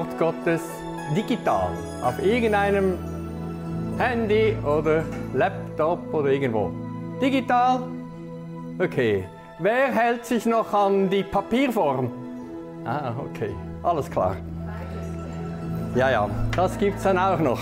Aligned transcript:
Wort 0.00 0.18
Gottes 0.18 0.62
digital 1.14 1.72
auf 2.02 2.18
irgendeinem 2.24 2.96
Handy 3.98 4.56
oder 4.64 5.04
Laptop 5.34 5.98
oder 6.14 6.30
irgendwo? 6.30 6.70
Digital? 7.20 7.82
Okay. 8.78 9.26
Wer 9.58 9.92
hält 9.92 10.24
sich 10.24 10.46
noch 10.46 10.72
an 10.72 11.10
die 11.10 11.22
Papierform? 11.22 12.10
Ah, 12.86 13.12
okay. 13.18 13.54
Alles 13.82 14.10
klar. 14.10 14.36
Ja, 15.94 16.10
ja, 16.10 16.30
das 16.56 16.78
gibt 16.78 16.96
es 16.96 17.02
dann 17.02 17.18
auch 17.18 17.38
noch. 17.38 17.60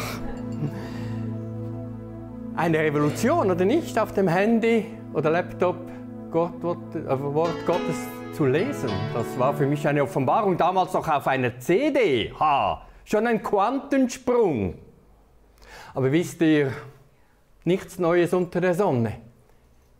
Eine 2.55 2.79
Revolution, 2.79 3.51
oder 3.51 3.65
nicht, 3.65 3.99
auf 3.99 4.13
dem 4.13 4.29
Handy 4.29 4.87
oder 5.13 5.31
Laptop 5.31 5.75
Gott, 6.31 6.55
äh, 6.95 7.35
Wort 7.35 7.67
Gottes 7.67 8.07
zu 8.39 8.47
lesen. 8.47 8.89
Das 9.15 9.37
war 9.37 9.53
für 9.53 9.67
mich 9.67 9.89
eine 9.89 10.05
Offenbarung, 10.05 10.57
damals 10.57 10.93
noch 10.93 11.09
auf 11.09 11.27
einer 11.27 11.59
CD. 11.59 12.33
Ha, 12.39 12.87
schon 13.05 13.27
ein 13.27 13.43
Quantensprung. 13.43 14.79
Aber 15.93 16.13
wisst 16.13 16.41
ihr, 16.43 16.73
nichts 17.65 17.99
Neues 17.99 18.33
unter 18.33 18.61
der 18.61 18.75
Sonne. 18.75 19.15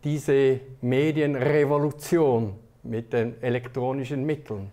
Diese 0.05 0.61
Medienrevolution 0.79 2.57
mit 2.83 3.11
den 3.11 3.43
elektronischen 3.43 4.25
Mitteln. 4.25 4.71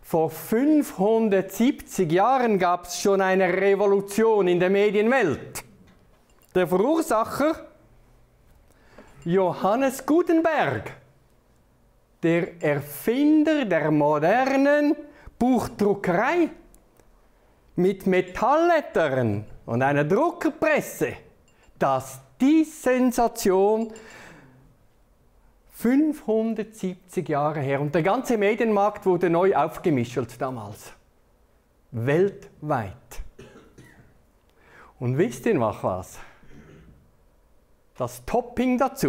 Vor 0.00 0.30
570 0.30 2.12
Jahren 2.12 2.60
gab 2.60 2.84
es 2.84 3.00
schon 3.00 3.20
eine 3.20 3.52
Revolution 3.54 4.46
in 4.46 4.60
der 4.60 4.70
Medienwelt. 4.70 5.64
Der 6.54 6.68
Verursacher 6.68 7.56
Johannes 9.24 10.06
Gutenberg 10.06 10.92
der 12.22 12.62
Erfinder 12.62 13.64
der 13.64 13.90
modernen 13.90 14.96
Buchdruckerei 15.38 16.50
mit 17.76 18.06
Metalllettern 18.06 19.44
und 19.66 19.82
einer 19.82 20.04
Druckerpresse, 20.04 21.14
dass 21.78 22.20
die 22.40 22.64
Sensation 22.64 23.92
570 25.72 27.28
Jahre 27.28 27.60
her 27.60 27.80
und 27.80 27.94
der 27.94 28.02
ganze 28.02 28.36
Medienmarkt 28.36 29.06
wurde 29.06 29.30
neu 29.30 29.54
aufgemischelt 29.54 30.40
damals. 30.40 30.92
Weltweit. 31.92 33.22
Und 34.98 35.16
wisst 35.16 35.46
ihr 35.46 35.54
noch 35.54 35.84
was? 35.84 36.18
Das 37.96 38.24
Topping 38.24 38.76
dazu 38.76 39.08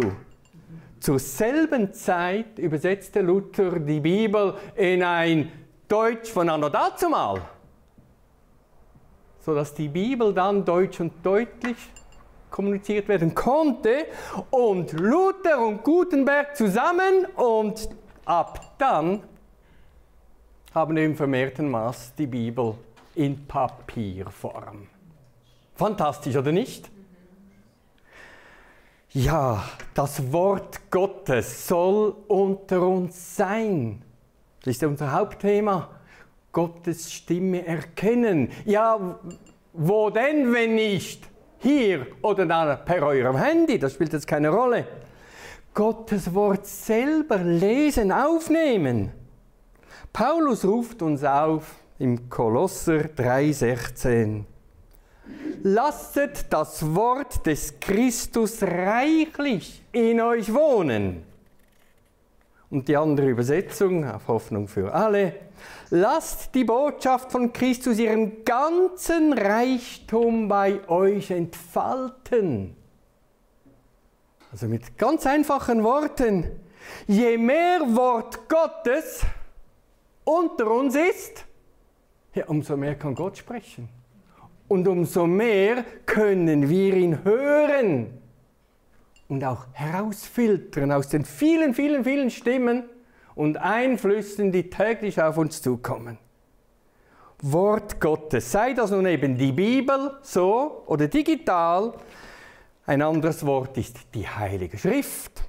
zur 1.00 1.18
selben 1.18 1.92
Zeit 1.92 2.58
übersetzte 2.58 3.22
Luther 3.22 3.80
die 3.80 4.00
Bibel 4.00 4.54
in 4.76 5.02
ein 5.02 5.50
Deutsch 5.88 6.30
von 6.30 6.48
anno 6.48 6.68
dazumal, 6.68 7.40
sodass 9.40 9.74
die 9.74 9.88
Bibel 9.88 10.32
dann 10.32 10.64
deutsch 10.64 11.00
und 11.00 11.14
deutlich 11.24 11.76
kommuniziert 12.50 13.08
werden 13.08 13.34
konnte 13.34 14.06
und 14.50 14.92
Luther 14.92 15.66
und 15.66 15.82
Gutenberg 15.82 16.54
zusammen 16.54 17.26
und 17.36 17.88
ab 18.24 18.74
dann 18.78 19.22
haben 20.74 20.94
wir 20.94 21.04
im 21.04 21.16
vermehrten 21.16 21.68
Maß 21.68 22.14
die 22.16 22.26
Bibel 22.26 22.74
in 23.14 23.46
Papierform. 23.46 24.86
Fantastisch, 25.74 26.36
oder 26.36 26.52
nicht? 26.52 26.90
Ja, 29.12 29.64
das 29.92 30.32
Wort 30.32 30.88
Gottes 30.88 31.66
soll 31.66 32.14
unter 32.28 32.80
uns 32.82 33.34
sein. 33.34 34.02
Das 34.62 34.76
ist 34.76 34.84
unser 34.84 35.10
Hauptthema. 35.10 35.88
Gottes 36.52 37.12
Stimme 37.12 37.66
erkennen. 37.66 38.50
Ja, 38.64 39.18
wo 39.72 40.10
denn, 40.10 40.52
wenn 40.52 40.76
nicht? 40.76 41.28
Hier 41.58 42.06
oder 42.22 42.46
da 42.46 42.76
per 42.76 43.02
eurem 43.04 43.36
Handy, 43.36 43.80
das 43.80 43.94
spielt 43.94 44.12
jetzt 44.12 44.28
keine 44.28 44.50
Rolle. 44.50 44.86
Gottes 45.74 46.32
Wort 46.32 46.66
selber 46.66 47.38
lesen, 47.38 48.12
aufnehmen. 48.12 49.10
Paulus 50.12 50.64
ruft 50.64 51.02
uns 51.02 51.24
auf 51.24 51.74
im 51.98 52.30
Kolosser 52.30 53.00
3,16 53.16 54.44
lasset 55.62 56.46
das 56.50 56.94
Wort 56.94 57.46
des 57.46 57.78
Christus 57.80 58.62
reichlich 58.62 59.82
in 59.92 60.20
euch 60.20 60.52
wohnen. 60.52 61.24
Und 62.70 62.86
die 62.86 62.96
andere 62.96 63.28
Übersetzung, 63.28 64.08
auf 64.08 64.28
Hoffnung 64.28 64.68
für 64.68 64.94
alle, 64.94 65.34
lasst 65.90 66.54
die 66.54 66.64
Botschaft 66.64 67.32
von 67.32 67.52
Christus 67.52 67.98
ihren 67.98 68.44
ganzen 68.44 69.32
Reichtum 69.32 70.46
bei 70.48 70.88
euch 70.88 71.32
entfalten. 71.32 72.76
Also 74.52 74.66
mit 74.66 74.96
ganz 74.96 75.26
einfachen 75.26 75.82
Worten, 75.82 76.60
je 77.06 77.36
mehr 77.36 77.80
Wort 77.94 78.48
Gottes 78.48 79.22
unter 80.24 80.70
uns 80.70 80.94
ist, 80.94 81.44
ja, 82.34 82.46
umso 82.46 82.76
mehr 82.76 82.94
kann 82.94 83.14
Gott 83.14 83.38
sprechen. 83.38 83.88
Und 84.70 84.86
umso 84.86 85.26
mehr 85.26 85.84
können 86.06 86.68
wir 86.68 86.94
ihn 86.94 87.24
hören 87.24 88.06
und 89.26 89.42
auch 89.42 89.66
herausfiltern 89.72 90.92
aus 90.92 91.08
den 91.08 91.24
vielen, 91.24 91.74
vielen, 91.74 92.04
vielen 92.04 92.30
Stimmen 92.30 92.84
und 93.34 93.56
Einflüssen, 93.56 94.52
die 94.52 94.70
täglich 94.70 95.20
auf 95.20 95.38
uns 95.38 95.60
zukommen. 95.60 96.18
Wort 97.42 98.00
Gottes, 98.00 98.52
sei 98.52 98.72
das 98.72 98.92
nun 98.92 99.06
eben 99.06 99.36
die 99.36 99.50
Bibel 99.50 100.12
so 100.22 100.84
oder 100.86 101.08
digital, 101.08 101.92
ein 102.86 103.02
anderes 103.02 103.44
Wort 103.44 103.76
ist 103.76 103.96
die 104.14 104.28
Heilige 104.28 104.78
Schrift 104.78 105.42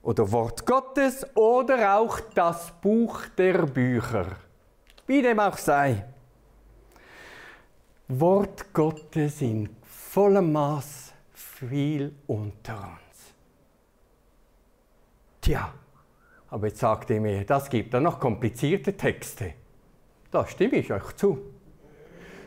oder 0.00 0.30
Wort 0.30 0.64
Gottes 0.64 1.26
oder 1.34 1.96
auch 1.96 2.20
das 2.36 2.72
Buch 2.80 3.20
der 3.36 3.66
Bücher, 3.66 4.26
wie 5.08 5.22
dem 5.22 5.40
auch 5.40 5.58
sei. 5.58 6.04
Wort 8.10 8.72
Gottes 8.72 9.42
in 9.42 9.68
vollem 9.82 10.52
Maß 10.52 11.12
viel 11.34 12.14
unter 12.26 12.74
uns. 12.74 13.34
Tja, 15.42 15.74
aber 16.48 16.68
jetzt 16.68 16.78
sagt 16.78 17.10
ihr 17.10 17.20
mir, 17.20 17.44
das 17.44 17.68
gibt 17.68 17.92
dann 17.92 18.04
noch 18.04 18.18
komplizierte 18.18 18.96
Texte. 18.96 19.52
Da 20.30 20.46
stimme 20.46 20.76
ich 20.76 20.90
euch 20.90 21.16
zu. 21.16 21.38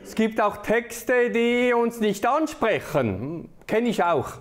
Es 0.03 0.15
gibt 0.15 0.41
auch 0.41 0.57
Texte, 0.57 1.29
die 1.29 1.73
uns 1.73 1.99
nicht 1.99 2.25
ansprechen. 2.25 3.47
Kenne 3.67 3.89
ich 3.89 4.03
auch. 4.03 4.39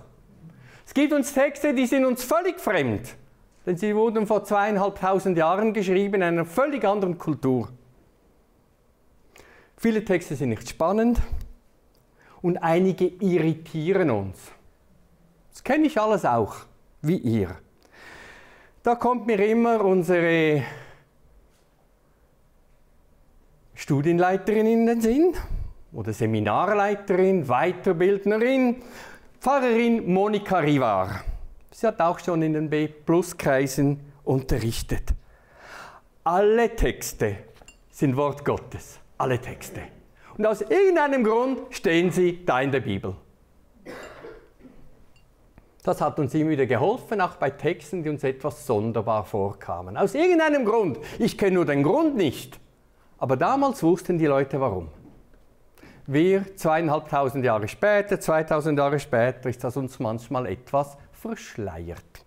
Es 0.87 0.95
gibt 0.95 1.13
uns 1.13 1.33
Texte, 1.33 1.75
die 1.75 1.85
sind 1.85 2.03
uns 2.05 2.23
völlig 2.23 2.59
fremd. 2.59 3.15
Denn 3.67 3.77
sie 3.77 3.95
wurden 3.95 4.25
vor 4.25 4.43
zweieinhalbtausend 4.43 5.37
Jahren 5.37 5.73
geschrieben 5.73 6.15
in 6.15 6.23
einer 6.23 6.45
völlig 6.45 6.83
anderen 6.83 7.19
Kultur. 7.19 7.69
Viele 9.81 10.05
Texte 10.05 10.35
sind 10.35 10.49
nicht 10.49 10.69
spannend 10.69 11.19
und 12.43 12.59
einige 12.59 13.07
irritieren 13.07 14.11
uns. 14.11 14.37
Das 15.49 15.63
kenne 15.63 15.87
ich 15.87 15.99
alles 15.99 16.23
auch, 16.23 16.53
wie 17.01 17.17
ihr. 17.17 17.57
Da 18.83 18.93
kommt 18.93 19.25
mir 19.25 19.43
immer 19.43 19.83
unsere 19.83 20.61
Studienleiterin 23.73 24.67
in 24.67 24.85
den 24.85 25.01
Sinn 25.01 25.33
oder 25.93 26.13
Seminarleiterin, 26.13 27.47
Weiterbildnerin, 27.47 28.83
Pfarrerin 29.39 30.13
Monika 30.13 30.59
Rivar. 30.59 31.23
Sie 31.71 31.87
hat 31.87 31.99
auch 32.01 32.19
schon 32.19 32.43
in 32.43 32.53
den 32.53 32.69
B-Plus-Kreisen 32.69 33.99
unterrichtet. 34.25 35.15
Alle 36.23 36.75
Texte 36.75 37.37
sind 37.89 38.15
Wort 38.15 38.45
Gottes 38.45 39.00
alle 39.21 39.39
Texte. 39.39 39.81
Und 40.37 40.45
aus 40.45 40.61
irgendeinem 40.61 41.23
Grund 41.23 41.59
stehen 41.69 42.11
sie 42.11 42.43
da 42.45 42.61
in 42.61 42.71
der 42.71 42.79
Bibel. 42.79 43.15
Das 45.83 45.99
hat 45.99 46.19
uns 46.19 46.33
immer 46.33 46.51
wieder 46.51 46.65
geholfen, 46.65 47.21
auch 47.21 47.35
bei 47.35 47.49
Texten, 47.49 48.03
die 48.03 48.09
uns 48.09 48.23
etwas 48.23 48.65
sonderbar 48.67 49.23
vorkamen. 49.23 49.97
Aus 49.97 50.13
irgendeinem 50.13 50.65
Grund. 50.65 50.99
Ich 51.17 51.37
kenne 51.37 51.55
nur 51.55 51.65
den 51.65 51.83
Grund 51.83 52.15
nicht. 52.15 52.59
Aber 53.17 53.35
damals 53.37 53.81
wussten 53.83 54.17
die 54.17 54.27
Leute 54.27 54.59
warum. 54.59 54.89
Wir, 56.07 56.55
zweieinhalbtausend 56.55 57.45
Jahre 57.45 57.67
später, 57.67 58.19
2000 58.19 58.77
Jahre 58.77 58.99
später, 58.99 59.49
ist 59.49 59.63
das 59.63 59.77
uns 59.77 59.99
manchmal 59.99 60.47
etwas 60.47 60.97
verschleiert. 61.11 62.25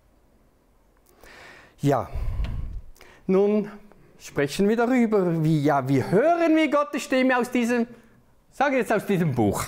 Ja, 1.79 2.09
nun 3.27 3.69
sprechen 4.19 4.67
wir 4.69 4.77
darüber, 4.77 5.43
wie, 5.43 5.63
ja, 5.63 5.87
wie 5.87 6.03
hören 6.03 6.55
wir 6.55 6.69
Gottes 6.69 7.03
Stimme 7.03 7.37
aus 7.37 7.51
diesem, 7.51 7.87
sage 8.51 8.77
jetzt 8.77 8.91
aus 8.91 9.05
diesem 9.05 9.33
Buch. 9.33 9.65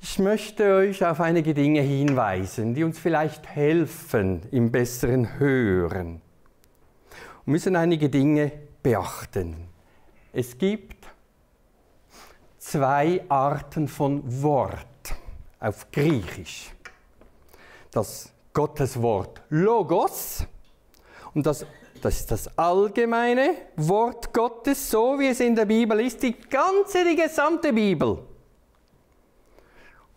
Ich 0.00 0.18
möchte 0.18 0.74
euch 0.74 1.04
auf 1.04 1.20
einige 1.20 1.54
Dinge 1.54 1.80
hinweisen, 1.80 2.74
die 2.74 2.84
uns 2.84 2.98
vielleicht 2.98 3.46
helfen 3.48 4.42
im 4.50 4.70
besseren 4.70 5.38
Hören. 5.38 6.20
Wir 7.44 7.52
müssen 7.52 7.74
einige 7.74 8.10
Dinge 8.10 8.52
beachten. 8.82 9.68
Es 10.32 10.58
gibt 10.58 11.06
zwei 12.58 13.24
Arten 13.28 13.88
von 13.88 14.22
Wort 14.42 14.86
auf 15.60 15.90
Griechisch. 15.90 16.72
Das 17.90 18.32
Gotteswort 18.52 19.42
Logos 19.48 20.46
und 21.34 21.46
das, 21.46 21.66
das 22.04 22.20
ist 22.20 22.30
das 22.30 22.58
allgemeine 22.58 23.54
Wort 23.76 24.30
Gottes, 24.34 24.90
so 24.90 25.18
wie 25.18 25.28
es 25.28 25.40
in 25.40 25.56
der 25.56 25.64
Bibel 25.64 25.98
ist, 26.00 26.22
die 26.22 26.32
ganze, 26.38 27.02
die 27.02 27.16
gesamte 27.16 27.72
Bibel. 27.72 28.18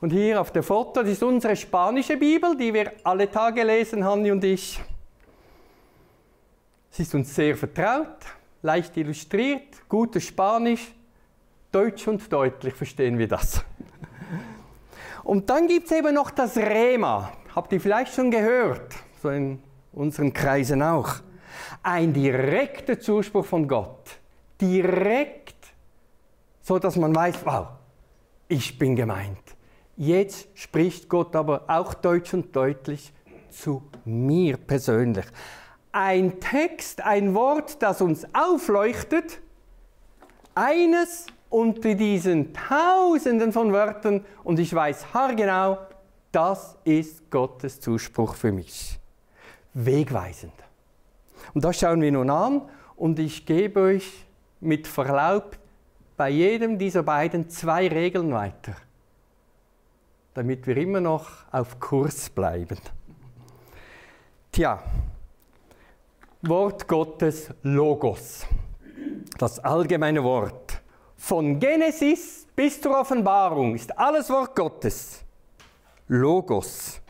Und 0.01 0.11
hier 0.11 0.41
auf 0.41 0.51
der 0.51 0.63
Foto, 0.63 1.01
das 1.01 1.11
ist 1.11 1.23
unsere 1.23 1.55
spanische 1.55 2.17
Bibel, 2.17 2.57
die 2.57 2.73
wir 2.73 2.91
alle 3.05 3.31
Tage 3.31 3.63
lesen, 3.63 4.03
Hanni 4.03 4.31
und 4.31 4.43
ich. 4.43 4.81
Sie 6.89 7.03
ist 7.03 7.15
uns 7.15 7.33
sehr 7.33 7.55
vertraut, 7.55 8.17
leicht 8.63 8.97
illustriert, 8.97 9.87
gutes 9.87 10.25
Spanisch, 10.25 10.93
deutsch 11.71 12.05
und 12.05 12.31
deutlich 12.31 12.73
verstehen 12.73 13.17
wir 13.17 13.29
das. 13.29 13.63
Und 15.23 15.49
dann 15.49 15.67
gibt 15.67 15.85
es 15.85 15.97
eben 15.97 16.13
noch 16.13 16.31
das 16.31 16.57
Rema. 16.57 17.31
Habt 17.55 17.71
ihr 17.71 17.79
vielleicht 17.79 18.13
schon 18.13 18.29
gehört, 18.29 18.93
so 19.21 19.29
in 19.29 19.63
unseren 19.93 20.33
Kreisen 20.33 20.81
auch. 20.83 21.21
Ein 21.83 22.13
direkter 22.13 22.99
Zuspruch 22.99 23.45
von 23.45 23.67
Gott. 23.67 24.19
Direkt, 24.59 25.55
so 26.61 26.79
dass 26.79 26.95
man 26.95 27.15
weiß, 27.15 27.45
wow, 27.45 27.67
ich 28.47 28.77
bin 28.77 28.95
gemeint. 28.95 29.37
Jetzt 29.95 30.47
spricht 30.53 31.09
Gott 31.09 31.35
aber 31.35 31.63
auch 31.67 31.93
deutsch 31.93 32.33
und 32.33 32.55
deutlich 32.55 33.13
zu 33.49 33.83
mir 34.05 34.57
persönlich. 34.57 35.25
Ein 35.91 36.39
Text, 36.39 37.01
ein 37.01 37.33
Wort, 37.33 37.81
das 37.81 38.01
uns 38.01 38.27
aufleuchtet, 38.33 39.39
eines 40.53 41.27
unter 41.49 41.95
diesen 41.95 42.53
Tausenden 42.53 43.51
von 43.51 43.71
Wörtern 43.73 44.25
und 44.43 44.59
ich 44.59 44.73
weiß 44.73 45.13
haargenau, 45.13 45.77
das 46.31 46.77
ist 46.83 47.31
Gottes 47.31 47.79
Zuspruch 47.79 48.35
für 48.35 48.51
mich. 48.51 48.99
Wegweisend. 49.73 50.53
Und 51.53 51.63
das 51.63 51.79
schauen 51.79 52.01
wir 52.01 52.11
nun 52.11 52.29
an 52.29 52.61
und 52.95 53.19
ich 53.19 53.45
gebe 53.45 53.79
euch 53.81 54.25
mit 54.59 54.87
Verlaub 54.87 55.57
bei 56.15 56.29
jedem 56.29 56.79
dieser 56.79 57.03
beiden 57.03 57.49
zwei 57.49 57.87
Regeln 57.87 58.33
weiter, 58.33 58.75
damit 60.33 60.65
wir 60.65 60.77
immer 60.77 60.99
noch 60.99 61.29
auf 61.51 61.79
Kurs 61.79 62.29
bleiben. 62.29 62.79
Tja, 64.51 64.81
Wort 66.41 66.87
Gottes 66.87 67.51
Logos, 67.61 68.45
das 69.37 69.59
allgemeine 69.59 70.23
Wort. 70.23 70.81
Von 71.17 71.59
Genesis 71.59 72.47
bis 72.55 72.79
zur 72.81 72.99
Offenbarung 72.99 73.75
ist 73.75 73.97
alles 73.97 74.29
Wort 74.29 74.55
Gottes. 74.55 75.23
Logos. 76.07 77.01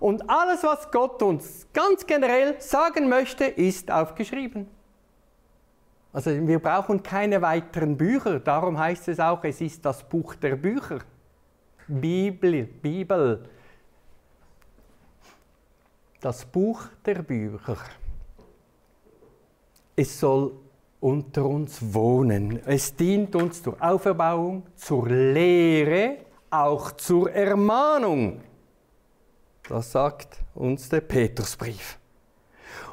Und 0.00 0.28
alles, 0.28 0.62
was 0.62 0.90
Gott 0.90 1.22
uns 1.22 1.66
ganz 1.72 2.06
generell 2.06 2.60
sagen 2.60 3.08
möchte, 3.08 3.44
ist 3.44 3.90
aufgeschrieben. 3.90 4.66
Also 6.12 6.30
wir 6.30 6.58
brauchen 6.58 7.02
keine 7.02 7.40
weiteren 7.40 7.96
Bücher, 7.96 8.38
darum 8.38 8.78
heißt 8.78 9.08
es 9.08 9.18
auch, 9.18 9.42
es 9.44 9.60
ist 9.60 9.84
das 9.84 10.06
Buch 10.06 10.34
der 10.34 10.56
Bücher. 10.56 10.98
Bibel, 11.88 12.64
Bibel. 12.64 13.48
Das 16.20 16.44
Buch 16.44 16.84
der 17.04 17.22
Bücher. 17.22 17.78
Es 19.96 20.20
soll 20.20 20.52
unter 21.00 21.44
uns 21.44 21.80
wohnen. 21.92 22.60
Es 22.66 22.94
dient 22.94 23.34
uns 23.34 23.62
zur 23.62 23.76
Auferbauung, 23.80 24.64
zur 24.76 25.08
Lehre, 25.08 26.18
auch 26.50 26.92
zur 26.92 27.32
Ermahnung. 27.32 28.40
Das 29.68 29.92
sagt 29.92 30.38
uns 30.54 30.88
der 30.88 31.00
Petrusbrief. 31.00 31.98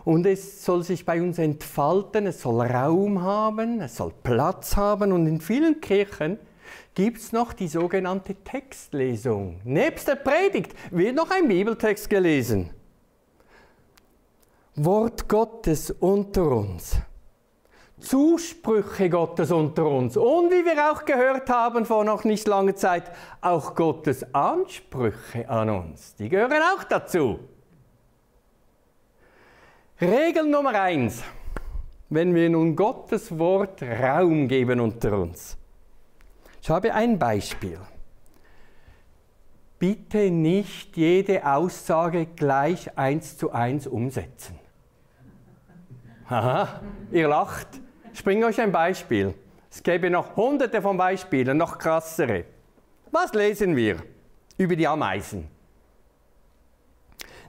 Und 0.06 0.26
es 0.26 0.64
soll 0.64 0.84
sich 0.84 1.06
bei 1.06 1.22
uns 1.22 1.38
entfalten, 1.40 2.28
es 2.28 2.42
soll 2.42 2.66
Raum 2.66 3.22
haben, 3.22 3.82
es 3.82 3.98
soll 3.98 4.14
Platz 4.24 4.76
haben 4.76 5.12
und 5.12 5.28
in 5.28 5.42
vielen 5.42 5.82
Kirchen 5.82 6.40
gibt 6.96 7.18
es 7.18 7.32
noch 7.32 7.54
die 7.54 7.68
sogenannte 7.68 8.36
Textlesung. 8.36 9.62
Nebst 9.64 10.08
der 10.08 10.16
Predigt 10.16 10.74
wird 10.92 11.16
noch 11.16 11.32
ein 11.32 11.48
Bibeltext 11.48 12.10
gelesen. 12.10 12.70
Wort 14.76 15.28
Gottes 15.28 15.92
unter 15.92 16.52
uns. 16.52 16.96
Zusprüche 18.00 19.10
Gottes 19.10 19.52
unter 19.52 19.86
uns 19.86 20.16
und 20.16 20.52
wie 20.52 20.66
wir 20.66 20.92
auch 20.92 21.06
gehört 21.06 21.50
haben 21.50 21.86
vor 21.86 22.04
noch 22.04 22.24
nicht 22.24 22.48
langer 22.48 22.76
Zeit, 22.76 23.12
auch 23.42 23.76
Gottes 23.76 24.34
Ansprüche 24.34 25.50
an 25.50 25.70
uns. 25.70 26.16
Die 26.16 26.30
gehören 26.30 26.62
auch 26.76 26.84
dazu. 26.84 27.40
Regel 30.02 30.48
Nummer 30.48 30.80
eins, 30.80 31.24
wenn 32.10 32.34
wir 32.34 32.50
nun 32.50 32.76
Gottes 32.76 33.38
Wort 33.38 33.84
Raum 33.84 34.48
geben 34.48 34.80
unter 34.80 35.18
uns. 35.20 35.58
Ich 36.62 36.70
habe 36.70 36.94
ein 36.94 37.20
Beispiel. 37.20 37.80
Bitte 39.78 40.30
nicht 40.30 40.98
jede 40.98 41.46
Aussage 41.46 42.26
gleich 42.26 42.98
eins 42.98 43.38
zu 43.38 43.52
eins 43.52 43.88
umsetzen. 43.88 44.60
Aha, 46.28 46.82
ihr 47.12 47.28
lacht. 47.28 47.68
Ich 48.14 48.24
bringe 48.24 48.46
euch 48.46 48.60
ein 48.60 48.72
Beispiel. 48.72 49.34
Es 49.72 49.84
gäbe 49.84 50.10
noch 50.10 50.36
hunderte 50.36 50.82
von 50.82 50.98
Beispielen, 50.98 51.58
noch 51.58 51.78
krassere. 51.78 52.46
Was 53.12 53.34
lesen 53.34 53.76
wir 53.76 53.98
über 54.58 54.76
die 54.76 54.88
Ameisen? 54.88 55.48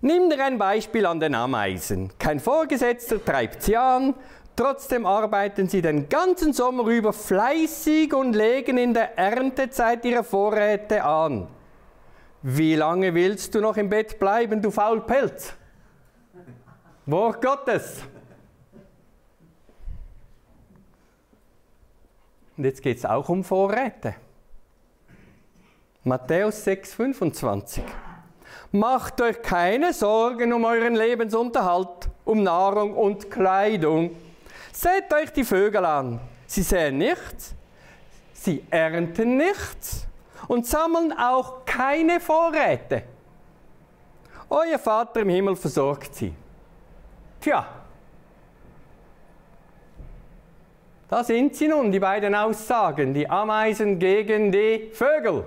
Nimm 0.03 0.31
dir 0.31 0.45
ein 0.45 0.59
Beispiel 0.59 1.05
an 1.05 1.21
den 1.21 1.35
Ameisen. 1.35 2.11
Kein 2.19 2.41
Vorgesetzter 2.41 3.23
treibt 3.23 3.63
sie 3.63 3.77
an, 3.77 4.15
trotzdem 4.57 5.05
arbeiten 5.05 5.69
sie 5.69 5.83
den 5.83 6.09
ganzen 6.09 6.53
Sommer 6.53 6.87
über 6.87 7.13
fleißig 7.13 8.15
und 8.15 8.35
legen 8.35 8.79
in 8.79 8.95
der 8.95 9.19
Erntezeit 9.19 10.05
ihre 10.05 10.25
Vorräte 10.25 11.05
an. 11.05 11.49
Wie 12.43 12.75
lange 12.75 13.15
willst 13.15 13.55
du 13.55 13.61
noch 13.61 13.77
im 13.77 13.91
Bett 13.91 14.19
bleiben, 14.19 14.63
du 14.63 14.71
Faulpelz? 14.71 15.53
Wort 17.05 17.43
Gottes. 17.43 18.03
Und 22.61 22.67
jetzt 22.67 22.83
geht 22.83 22.99
es 22.99 23.07
auch 23.07 23.27
um 23.31 23.43
Vorräte. 23.43 24.17
Matthäus 26.05 26.63
6, 26.65 26.93
25. 26.93 27.83
Macht 28.71 29.19
euch 29.23 29.41
keine 29.41 29.95
Sorgen 29.95 30.53
um 30.53 30.67
euren 30.67 30.95
Lebensunterhalt, 30.95 32.11
um 32.27 32.43
Nahrung 32.43 32.93
und 32.93 33.31
Kleidung. 33.31 34.15
Seht 34.73 35.11
euch 35.11 35.33
die 35.33 35.45
Vögel 35.45 35.87
an. 35.87 36.21
Sie 36.47 36.61
säen 36.61 36.99
nichts, 36.99 37.55
sie 38.35 38.63
ernten 38.69 39.39
nichts 39.39 40.07
und 40.47 40.67
sammeln 40.67 41.15
auch 41.15 41.65
keine 41.65 42.21
Vorräte. 42.21 43.05
Euer 44.51 44.79
Vater 44.79 45.21
im 45.21 45.31
Himmel 45.31 45.57
versorgt 45.57 46.15
sie. 46.15 46.35
Tja, 47.41 47.80
Da 51.11 51.25
sind 51.25 51.57
sie 51.57 51.67
nun, 51.67 51.91
die 51.91 51.99
beiden 51.99 52.37
Aussagen, 52.37 53.13
die 53.13 53.29
Ameisen 53.29 53.99
gegen 53.99 54.53
die 54.53 54.91
Vögel. 54.93 55.43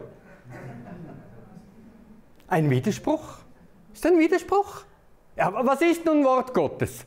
Ein 2.50 2.70
Widerspruch. 2.70 3.38
Ist 3.94 4.06
ein 4.06 4.20
Widerspruch? 4.20 4.82
Ja, 5.38 5.48
aber 5.48 5.66
was 5.66 5.82
ist 5.82 6.06
nun 6.06 6.26
Wort 6.26 6.54
Gottes? 6.54 7.06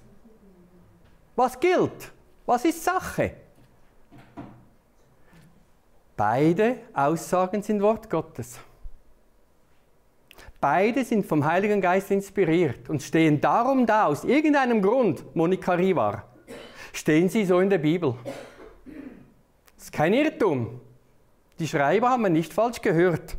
Was 1.37 1.61
gilt? 1.61 2.11
Was 2.47 2.65
ist 2.65 2.83
Sache? 2.83 3.33
Beide 6.17 6.79
Aussagen 6.95 7.63
sind 7.63 7.83
Wort 7.83 8.09
Gottes. 8.09 8.59
Beide 10.59 11.05
sind 11.05 11.27
vom 11.27 11.45
Heiligen 11.45 11.83
Geist 11.83 12.11
inspiriert 12.11 12.89
und 12.89 13.03
stehen 13.03 13.39
darum 13.39 13.85
da, 13.85 14.07
aus 14.07 14.25
irgendeinem 14.25 14.81
Grund, 14.81 15.37
Monika 15.37 15.75
Rivar, 15.75 16.25
stehen 16.97 17.29
sie 17.29 17.45
so 17.45 17.61
in 17.61 17.71
der 17.71 17.79
Bibel. 17.79 18.15
Das 19.77 19.85
ist 19.85 19.93
kein 19.93 20.15
Irrtum. 20.15 20.81
Die 21.59 21.69
Schreiber 21.69 22.11
haben 22.11 22.33
nicht 22.33 22.53
falsch 22.53 22.81
gehört. 22.83 23.37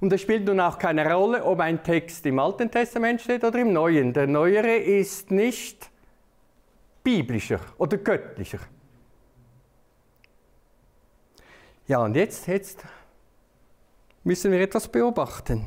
Und 0.00 0.12
es 0.12 0.20
spielt 0.20 0.44
nun 0.44 0.60
auch 0.60 0.78
keine 0.78 1.12
Rolle, 1.12 1.44
ob 1.44 1.58
ein 1.60 1.82
Text 1.82 2.24
im 2.26 2.38
Alten 2.38 2.70
Testament 2.70 3.20
steht 3.20 3.42
oder 3.42 3.58
im 3.58 3.72
Neuen. 3.72 4.12
Der 4.12 4.26
Neuere 4.26 4.76
ist 4.76 5.30
nicht 5.30 5.90
biblischer 7.02 7.60
oder 7.78 7.96
göttlicher. 7.96 8.60
Ja, 11.88 11.98
und 11.98 12.14
jetzt, 12.14 12.46
jetzt 12.46 12.84
müssen 14.22 14.52
wir 14.52 14.60
etwas 14.60 14.86
beobachten. 14.86 15.66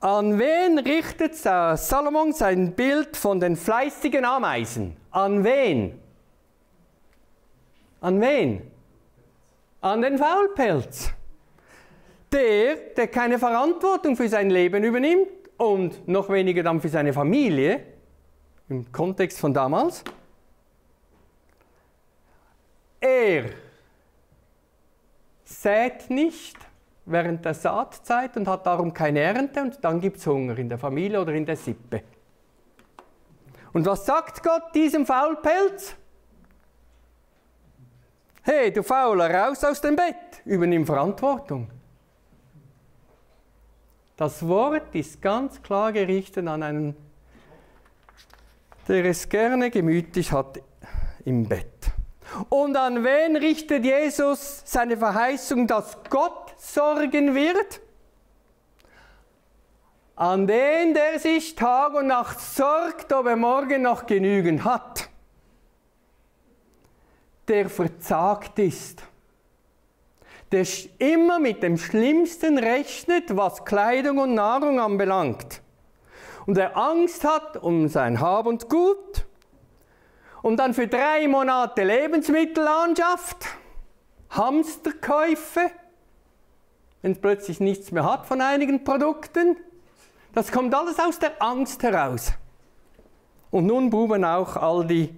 An 0.00 0.38
wen 0.38 0.78
richtet 0.78 1.36
Salomon 1.36 2.32
sein 2.32 2.72
Bild 2.74 3.16
von 3.16 3.38
den 3.38 3.54
fleißigen 3.54 4.24
Ameisen? 4.24 4.96
An 5.12 5.44
wen? 5.44 6.00
An 8.00 8.20
wen? 8.20 8.70
An 9.80 10.02
den 10.02 10.18
Faulpelz. 10.18 11.12
Der, 12.32 12.76
der 12.96 13.08
keine 13.08 13.38
Verantwortung 13.38 14.16
für 14.16 14.28
sein 14.28 14.48
Leben 14.48 14.82
übernimmt 14.84 15.28
und 15.58 16.08
noch 16.08 16.30
weniger 16.30 16.62
dann 16.62 16.80
für 16.80 16.88
seine 16.88 17.12
Familie, 17.12 17.82
im 18.70 18.90
Kontext 18.90 19.38
von 19.38 19.52
damals. 19.52 20.02
Er 23.00 23.44
sät 25.44 26.08
nicht 26.08 26.56
während 27.04 27.44
der 27.44 27.54
Saatzeit 27.54 28.36
und 28.36 28.48
hat 28.48 28.64
darum 28.64 28.94
keine 28.94 29.20
Ernte 29.20 29.60
und 29.60 29.78
dann 29.82 30.00
gibt 30.00 30.16
es 30.16 30.26
Hunger 30.26 30.56
in 30.56 30.68
der 30.68 30.78
Familie 30.78 31.20
oder 31.20 31.32
in 31.32 31.44
der 31.44 31.56
Sippe. 31.56 32.02
Und 33.72 33.86
was 33.86 34.06
sagt 34.06 34.42
Gott 34.42 34.74
diesem 34.74 35.06
Faulpelz? 35.06 35.94
Hey, 38.42 38.72
du 38.72 38.82
Fauler, 38.82 39.32
raus 39.32 39.62
aus 39.62 39.80
dem 39.80 39.96
Bett, 39.96 40.42
übernimm 40.44 40.84
Verantwortung. 40.84 41.70
Das 44.16 44.46
Wort 44.46 44.94
ist 44.94 45.22
ganz 45.22 45.62
klar 45.62 45.92
gerichtet 45.92 46.46
an 46.48 46.62
einen, 46.62 46.96
der 48.88 49.04
es 49.04 49.28
gerne 49.28 49.70
gemütlich 49.70 50.32
hat 50.32 50.60
im 51.24 51.48
Bett. 51.48 51.92
Und 52.48 52.76
an 52.76 53.04
wen 53.04 53.36
richtet 53.36 53.84
Jesus 53.84 54.62
seine 54.64 54.96
Verheißung, 54.96 55.66
dass 55.66 55.98
Gott 56.08 56.54
sorgen 56.58 57.34
wird? 57.34 57.81
An 60.22 60.46
den, 60.46 60.94
der 60.94 61.18
sich 61.18 61.56
Tag 61.56 61.94
und 61.94 62.06
Nacht 62.06 62.38
sorgt, 62.38 63.12
ob 63.12 63.26
er 63.26 63.34
morgen 63.34 63.82
noch 63.82 64.06
genügend 64.06 64.62
hat. 64.62 65.08
Der 67.48 67.68
verzagt 67.68 68.56
ist. 68.60 69.02
Der 70.52 70.64
immer 70.98 71.40
mit 71.40 71.64
dem 71.64 71.76
Schlimmsten 71.76 72.56
rechnet, 72.56 73.36
was 73.36 73.64
Kleidung 73.64 74.18
und 74.18 74.34
Nahrung 74.34 74.78
anbelangt. 74.78 75.60
Und 76.46 76.56
der 76.56 76.76
Angst 76.76 77.24
hat 77.24 77.56
um 77.56 77.88
sein 77.88 78.20
Hab 78.20 78.46
und 78.46 78.68
Gut. 78.68 79.26
Und 80.40 80.58
dann 80.58 80.72
für 80.72 80.86
drei 80.86 81.26
Monate 81.26 81.82
Lebensmittel 81.82 82.68
anschafft, 82.68 83.44
Hamsterkäufe, 84.30 85.72
wenn 87.00 87.10
es 87.10 87.20
plötzlich 87.20 87.58
nichts 87.58 87.90
mehr 87.90 88.04
hat 88.04 88.24
von 88.24 88.40
einigen 88.40 88.84
Produkten 88.84 89.56
das 90.32 90.50
kommt 90.50 90.74
alles 90.74 90.98
aus 90.98 91.18
der 91.18 91.40
Angst 91.42 91.82
heraus. 91.82 92.32
Und 93.50 93.66
nun 93.66 93.90
buben 93.90 94.24
auch 94.24 94.56
all 94.56 94.86
die 94.86 95.14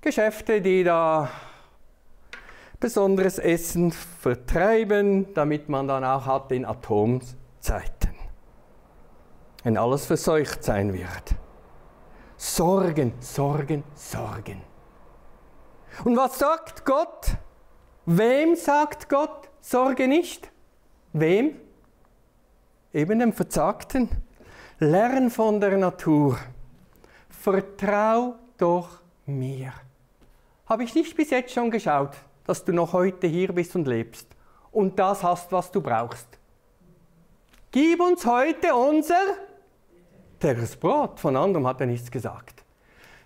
Geschäfte, 0.00 0.62
die 0.62 0.84
da 0.84 1.28
besonderes 2.78 3.38
Essen 3.38 3.92
vertreiben, 3.92 5.34
damit 5.34 5.68
man 5.68 5.86
dann 5.86 6.02
auch 6.02 6.24
hat 6.24 6.50
in 6.50 6.64
Atomzeiten. 6.64 8.14
Wenn 9.62 9.76
alles 9.76 10.06
verseucht 10.06 10.64
sein 10.64 10.94
wird. 10.94 11.34
Sorgen, 12.38 13.12
Sorgen, 13.20 13.84
Sorgen. 13.94 14.62
Und 16.04 16.16
was 16.16 16.38
sagt 16.38 16.86
Gott? 16.86 17.36
Wem 18.06 18.56
sagt 18.56 19.10
Gott, 19.10 19.50
sorge 19.60 20.08
nicht? 20.08 20.50
Wem? 21.12 21.56
Eben 22.92 23.18
dem 23.18 23.32
Verzagten. 23.32 24.08
Lern 24.78 25.30
von 25.30 25.60
der 25.60 25.76
Natur. 25.76 26.38
Vertrau 27.28 28.36
doch 28.56 29.00
mir. 29.26 29.72
Habe 30.66 30.84
ich 30.84 30.94
nicht 30.94 31.16
bis 31.16 31.30
jetzt 31.30 31.52
schon 31.52 31.70
geschaut, 31.70 32.16
dass 32.46 32.64
du 32.64 32.72
noch 32.72 32.92
heute 32.92 33.26
hier 33.26 33.52
bist 33.52 33.74
und 33.76 33.86
lebst 33.86 34.28
und 34.72 34.98
das 34.98 35.22
hast, 35.22 35.52
was 35.52 35.70
du 35.70 35.80
brauchst? 35.80 36.28
Gib 37.70 38.00
uns 38.00 38.24
heute 38.26 38.74
unser 38.74 39.20
tägliches 40.38 40.76
Brot. 40.76 41.20
Von 41.20 41.36
anderem 41.36 41.66
hat 41.66 41.80
er 41.80 41.86
nichts 41.86 42.10
gesagt. 42.10 42.64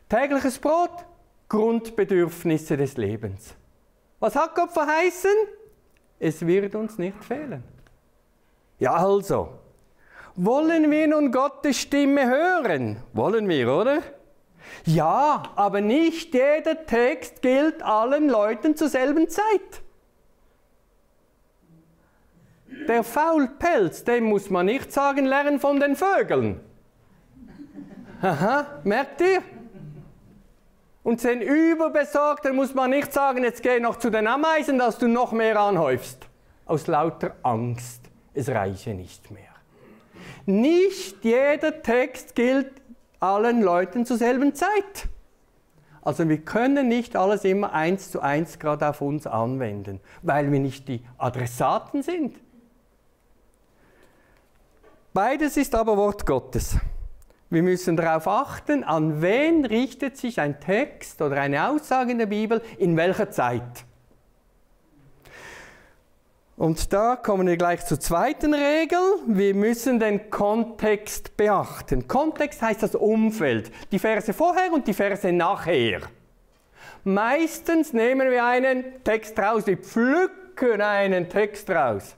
Tägliches 0.08 0.58
Brot, 0.58 1.04
Grundbedürfnisse 1.48 2.76
des 2.76 2.96
Lebens. 2.96 3.54
Was 4.20 4.36
hat 4.36 4.54
Gott 4.54 4.70
verheißen? 4.70 5.30
Es 6.18 6.46
wird 6.46 6.74
uns 6.74 6.98
nicht 6.98 7.22
fehlen. 7.24 7.62
Ja, 8.78 8.94
also, 8.94 9.50
wollen 10.36 10.90
wir 10.90 11.06
nun 11.06 11.30
Gottes 11.30 11.78
Stimme 11.78 12.26
hören? 12.26 12.96
Wollen 13.12 13.48
wir, 13.48 13.72
oder? 13.72 14.02
Ja, 14.84 15.44
aber 15.54 15.80
nicht 15.80 16.34
jeder 16.34 16.84
Text 16.86 17.40
gilt 17.40 17.82
allen 17.82 18.28
Leuten 18.28 18.76
zur 18.76 18.88
selben 18.88 19.28
Zeit. 19.28 19.82
Der 22.88 23.04
Faulpelz, 23.04 24.02
dem 24.04 24.24
muss 24.24 24.50
man 24.50 24.66
nicht 24.66 24.92
sagen, 24.92 25.24
lernen 25.24 25.60
von 25.60 25.78
den 25.78 25.94
Vögeln. 25.94 26.60
Aha, 28.20 28.80
merkt 28.82 29.20
ihr? 29.20 29.42
Und 31.04 31.22
den 31.22 31.42
Überbesorgten 31.42 32.56
muss 32.56 32.74
man 32.74 32.90
nicht 32.90 33.12
sagen, 33.12 33.44
jetzt 33.44 33.62
geh 33.62 33.78
noch 33.78 33.96
zu 33.96 34.10
den 34.10 34.26
Ameisen, 34.26 34.78
dass 34.78 34.98
du 34.98 35.06
noch 35.06 35.32
mehr 35.32 35.60
anhäufst. 35.60 36.26
Aus 36.66 36.86
lauter 36.86 37.36
Angst 37.42 38.03
es 38.34 38.48
reiche 38.48 38.94
nicht 38.94 39.30
mehr. 39.30 39.42
Nicht 40.46 41.24
jeder 41.24 41.82
Text 41.82 42.34
gilt 42.34 42.70
allen 43.20 43.62
Leuten 43.62 44.04
zur 44.04 44.18
selben 44.18 44.54
Zeit. 44.54 45.08
Also 46.02 46.28
wir 46.28 46.38
können 46.38 46.88
nicht 46.88 47.16
alles 47.16 47.44
immer 47.44 47.72
eins 47.72 48.10
zu 48.10 48.20
eins 48.20 48.58
gerade 48.58 48.88
auf 48.88 49.00
uns 49.00 49.26
anwenden, 49.26 50.00
weil 50.22 50.52
wir 50.52 50.60
nicht 50.60 50.86
die 50.88 51.02
Adressaten 51.16 52.02
sind. 52.02 52.36
Beides 55.14 55.56
ist 55.56 55.74
aber 55.74 55.96
Wort 55.96 56.26
Gottes. 56.26 56.76
Wir 57.48 57.62
müssen 57.62 57.96
darauf 57.96 58.26
achten, 58.26 58.84
an 58.84 59.22
wen 59.22 59.64
richtet 59.64 60.16
sich 60.16 60.40
ein 60.40 60.60
Text 60.60 61.22
oder 61.22 61.40
eine 61.40 61.70
Aussage 61.70 62.10
in 62.10 62.18
der 62.18 62.26
Bibel 62.26 62.60
in 62.78 62.96
welcher 62.96 63.30
Zeit. 63.30 63.84
Und 66.56 66.92
da 66.92 67.16
kommen 67.16 67.48
wir 67.48 67.56
gleich 67.56 67.84
zur 67.84 67.98
zweiten 67.98 68.54
Regel. 68.54 69.00
Wir 69.26 69.54
müssen 69.54 69.98
den 69.98 70.30
Kontext 70.30 71.36
beachten. 71.36 72.06
Kontext 72.06 72.62
heißt 72.62 72.82
das 72.82 72.94
Umfeld. 72.94 73.72
Die 73.90 73.98
Verse 73.98 74.32
vorher 74.32 74.72
und 74.72 74.86
die 74.86 74.94
Verse 74.94 75.32
nachher. 75.32 76.02
Meistens 77.02 77.92
nehmen 77.92 78.30
wir 78.30 78.44
einen 78.44 79.02
Text 79.02 79.38
raus, 79.38 79.66
wir 79.66 79.76
pflücken 79.76 80.80
einen 80.80 81.28
Text 81.28 81.68
raus. 81.70 82.14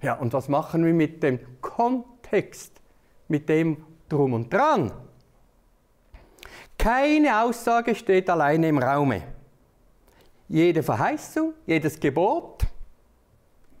Ja, 0.00 0.14
und 0.14 0.32
was 0.32 0.48
machen 0.48 0.84
wir 0.84 0.94
mit 0.94 1.22
dem 1.22 1.40
Kontext, 1.60 2.80
mit 3.28 3.48
dem 3.48 3.84
drum 4.08 4.34
und 4.34 4.52
dran? 4.52 4.92
Keine 6.78 7.42
Aussage 7.42 7.94
steht 7.94 8.30
alleine 8.30 8.68
im 8.68 8.78
Raume 8.78 9.33
jede 10.48 10.82
Verheißung, 10.82 11.54
jedes 11.66 11.98
Gebot, 11.98 12.66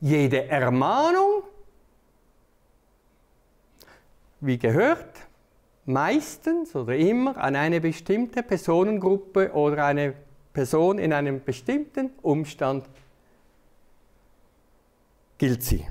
jede 0.00 0.48
Ermahnung, 0.48 1.42
wie 4.40 4.58
gehört, 4.58 5.26
meistens 5.86 6.74
oder 6.74 6.96
immer 6.96 7.36
an 7.36 7.56
eine 7.56 7.80
bestimmte 7.80 8.42
Personengruppe 8.42 9.52
oder 9.52 9.86
eine 9.86 10.14
Person 10.52 10.98
in 10.98 11.12
einem 11.12 11.42
bestimmten 11.42 12.10
Umstand 12.22 12.88
gilt 15.38 15.62
sie. 15.62 15.86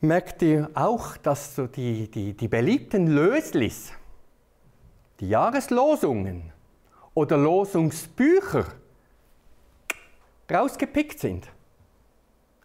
Merkt 0.00 0.40
ihr 0.42 0.70
auch, 0.74 1.16
dass 1.18 1.54
so 1.54 1.66
die, 1.66 2.10
die, 2.10 2.32
die 2.32 2.48
beliebten 2.48 3.08
Löslis, 3.08 3.92
die 5.20 5.28
Jahreslosungen 5.28 6.52
oder 7.12 7.36
Losungsbücher 7.36 8.66
rausgepickt 10.50 11.18
sind 11.18 11.48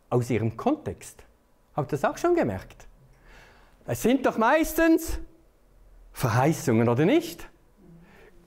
aus 0.10 0.30
ihrem 0.30 0.56
Kontext. 0.56 1.24
Habt 1.76 1.92
ihr 1.92 1.98
das 1.98 2.06
auch 2.06 2.18
schon 2.18 2.36
gemerkt? 2.36 2.88
Es 3.86 4.02
sind 4.02 4.26
doch 4.26 4.38
meistens 4.38 5.20
Verheißungen, 6.14 6.88
oder 6.88 7.06
nicht? 7.06 7.48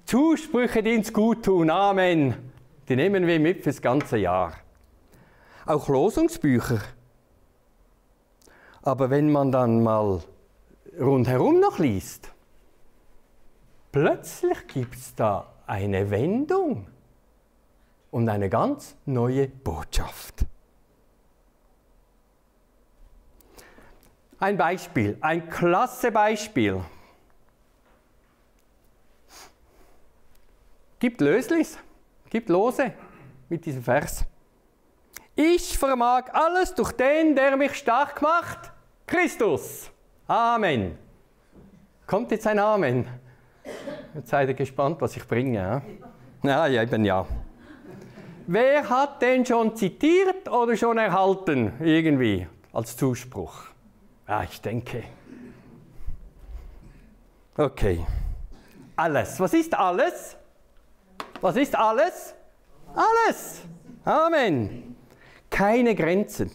Zusprüche, 0.07 0.83
die 0.83 0.97
uns 0.97 1.12
gut 1.12 1.45
tun. 1.45 1.68
Amen. 1.71 2.35
Die 2.88 2.97
nehmen 2.97 3.26
wir 3.26 3.38
mit 3.38 3.62
fürs 3.62 3.83
ganze 3.83 4.16
Jahr. 4.16 4.54
Auch 5.66 5.88
Losungsbücher. 5.88 6.80
Aber 8.83 9.11
wenn 9.11 9.30
man 9.30 9.52
dann 9.52 9.83
mal 9.83 10.23
rundherum 10.99 11.61
noch 11.61 11.78
liest, 11.78 12.33
plötzlich 13.92 14.66
gibt 14.66 14.95
es 14.95 15.14
da 15.14 15.52
eine 15.66 16.11
Wendung 16.11 16.87
und 18.11 18.29
eine 18.29 18.49
ganz 18.49 18.97
neue 19.07 19.49
Botschaft. 19.49 20.47
Ein 24.41 24.57
Beispiel, 24.57 25.19
ein 25.21 25.49
klasse 25.49 26.12
Beispiel. 26.12 26.81
gibt 30.99 31.21
Löslis, 31.21 31.79
gibt 32.31 32.49
Lose 32.49 32.93
mit 33.49 33.65
diesem 33.65 33.83
Vers. 33.83 34.25
Ich 35.35 35.79
vermag 35.79 36.33
alles 36.33 36.75
durch 36.75 36.93
den, 36.93 37.37
der 37.37 37.57
mich 37.57 37.75
stark 37.75 38.21
macht, 38.21 38.73
Christus. 39.07 39.91
Amen. 40.27 40.99
Kommt 42.07 42.31
jetzt 42.33 42.47
ein 42.47 42.59
Amen? 42.59 43.07
Jetzt 44.15 44.31
seid 44.31 44.49
ihr 44.49 44.55
gespannt, 44.55 45.00
was 45.00 45.17
ich 45.17 45.27
bringe. 45.27 45.83
Ja, 46.43 46.67
ja, 46.67 46.83
eben 46.83 47.05
ja. 47.05 47.27
Wer 48.50 48.88
hat 48.88 49.21
den 49.21 49.45
schon 49.45 49.76
zitiert 49.76 50.49
oder 50.49 50.75
schon 50.75 50.97
erhalten, 50.97 51.71
irgendwie, 51.81 52.47
als 52.73 52.97
Zuspruch? 52.97 53.52
Ja, 54.26 54.43
ich 54.43 54.59
denke. 54.62 55.05
Okay. 57.59 58.07
Alles. 58.97 59.38
Was 59.38 59.52
ist 59.52 59.75
alles? 59.75 60.35
Was 61.43 61.57
ist 61.57 61.76
alles? 61.76 62.35
Alles. 62.95 63.61
Amen. 64.07 64.97
Keine 65.50 65.95
Grenzen. 65.95 66.50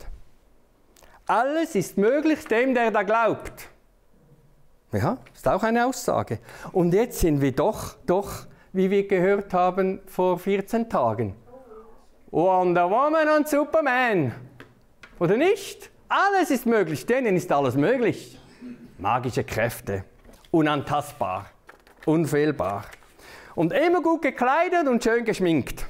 Alles 1.28 1.76
ist 1.76 1.96
möglich 1.96 2.44
dem, 2.46 2.74
der 2.74 2.90
da 2.90 3.04
glaubt. 3.04 3.70
Ja, 4.94 5.20
ist 5.32 5.48
auch 5.48 5.62
eine 5.62 5.86
Aussage. 5.86 6.40
Und 6.72 6.92
jetzt 6.96 7.20
sind 7.20 7.40
wir 7.40 7.52
doch, 7.52 7.98
doch, 8.08 8.48
wie 8.72 8.90
wir 8.90 9.08
gehört 9.08 9.54
haben 9.54 10.02
vor 10.08 10.40
14 10.40 10.90
Tagen. 10.90 11.36
Wonder 12.34 12.90
Woman 12.90 13.30
und 13.30 13.48
Superman. 13.48 14.34
Oder 15.20 15.38
nicht? 15.38 15.92
Alles 16.10 16.50
ist 16.50 16.66
möglich, 16.66 17.06
denen 17.06 17.36
ist 17.36 17.52
alles 17.52 17.76
möglich. 17.76 18.40
Magische 18.98 19.44
Kräfte, 19.44 20.04
unantastbar, 20.50 21.52
unfehlbar. 22.08 22.86
Und 23.54 23.72
immer 23.72 24.02
gut 24.02 24.24
gekleidet 24.24 24.88
und 24.88 25.04
schön 25.04 25.24
geschminkt. 25.26 25.86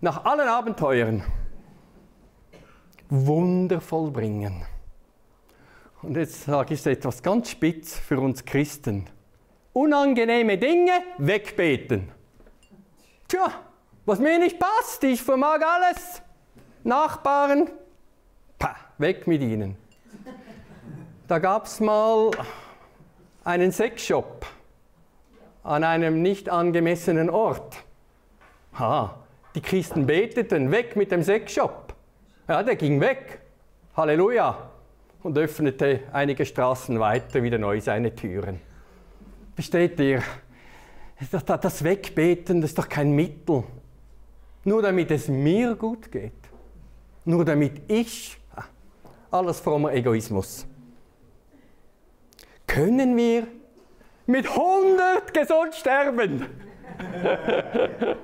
Nach 0.00 0.24
allen 0.24 0.46
Abenteuern. 0.46 1.24
Wundervoll 3.08 4.12
bringen. 4.12 4.64
Und 6.02 6.16
jetzt 6.16 6.44
sage 6.44 6.74
ich 6.74 6.86
etwas 6.86 7.20
ganz 7.20 7.50
spitz 7.50 7.98
für 7.98 8.20
uns 8.20 8.44
Christen. 8.44 9.06
Unangenehme 9.72 10.56
Dinge 10.56 10.92
wegbeten. 11.18 12.12
Tja, 13.26 13.50
was 14.06 14.18
mir 14.18 14.38
nicht 14.38 14.58
passt, 14.58 15.02
ich 15.04 15.22
vermag 15.22 15.60
alles. 15.64 16.22
Nachbarn, 16.82 17.70
pah, 18.58 18.76
weg 18.98 19.26
mit 19.26 19.40
ihnen. 19.40 19.76
Da 21.26 21.38
gab 21.38 21.66
es 21.66 21.80
mal 21.80 22.30
einen 23.44 23.72
Sexshop 23.72 24.46
an 25.62 25.82
einem 25.82 26.20
nicht 26.20 26.50
angemessenen 26.50 27.30
Ort. 27.30 27.76
Ha, 28.78 29.14
die 29.54 29.62
Christen 29.62 30.06
beteten, 30.06 30.70
weg 30.70 30.96
mit 30.96 31.10
dem 31.10 31.22
Sexshop. 31.22 31.94
Ja, 32.48 32.62
der 32.62 32.76
ging 32.76 33.00
weg. 33.00 33.40
Halleluja. 33.96 34.70
Und 35.22 35.38
öffnete 35.38 36.00
einige 36.12 36.44
Straßen 36.44 37.00
weiter 37.00 37.42
wieder 37.42 37.56
neu 37.56 37.80
seine 37.80 38.14
Türen. 38.14 38.60
Versteht 39.54 39.98
ihr? 40.00 40.22
Das 41.30 41.82
Wegbeten, 41.82 42.60
das 42.60 42.72
ist 42.72 42.78
doch 42.78 42.88
kein 42.88 43.12
Mittel. 43.12 43.64
Nur 44.64 44.82
damit 44.82 45.10
es 45.10 45.28
mir 45.28 45.74
gut 45.74 46.10
geht. 46.10 46.32
Nur 47.24 47.44
damit 47.44 47.82
ich, 47.90 48.38
alles 49.30 49.60
frommer 49.60 49.92
Egoismus. 49.92 50.66
Können 52.66 53.16
wir 53.16 53.46
mit 54.26 54.48
100 54.48 55.32
gesund 55.34 55.74
sterben? 55.74 56.46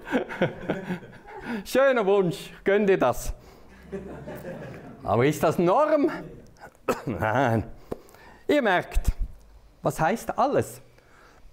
Schöner 1.65 2.07
Wunsch, 2.07 2.53
gönn 2.65 2.87
dir 2.87 2.99
das. 2.99 3.35
Aber 5.03 5.27
ist 5.27 5.43
das 5.43 5.59
Norm? 5.59 6.11
Nein. 7.07 7.65
Ihr 8.47 8.63
merkt, 8.63 9.13
was 9.83 10.01
heißt 10.01 10.39
alles? 10.39 10.81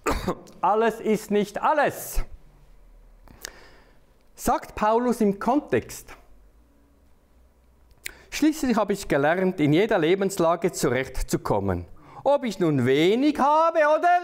alles 0.60 1.00
ist 1.00 1.30
nicht 1.30 1.60
alles. 1.60 2.24
Sagt 4.38 4.76
Paulus 4.76 5.20
im 5.20 5.40
Kontext. 5.40 6.14
Schließlich 8.30 8.76
habe 8.76 8.92
ich 8.92 9.08
gelernt, 9.08 9.58
in 9.58 9.72
jeder 9.72 9.98
Lebenslage 9.98 10.70
zurechtzukommen. 10.70 11.86
Ob 12.22 12.44
ich 12.44 12.60
nun 12.60 12.86
wenig 12.86 13.36
habe 13.40 13.80
oder 13.80 14.20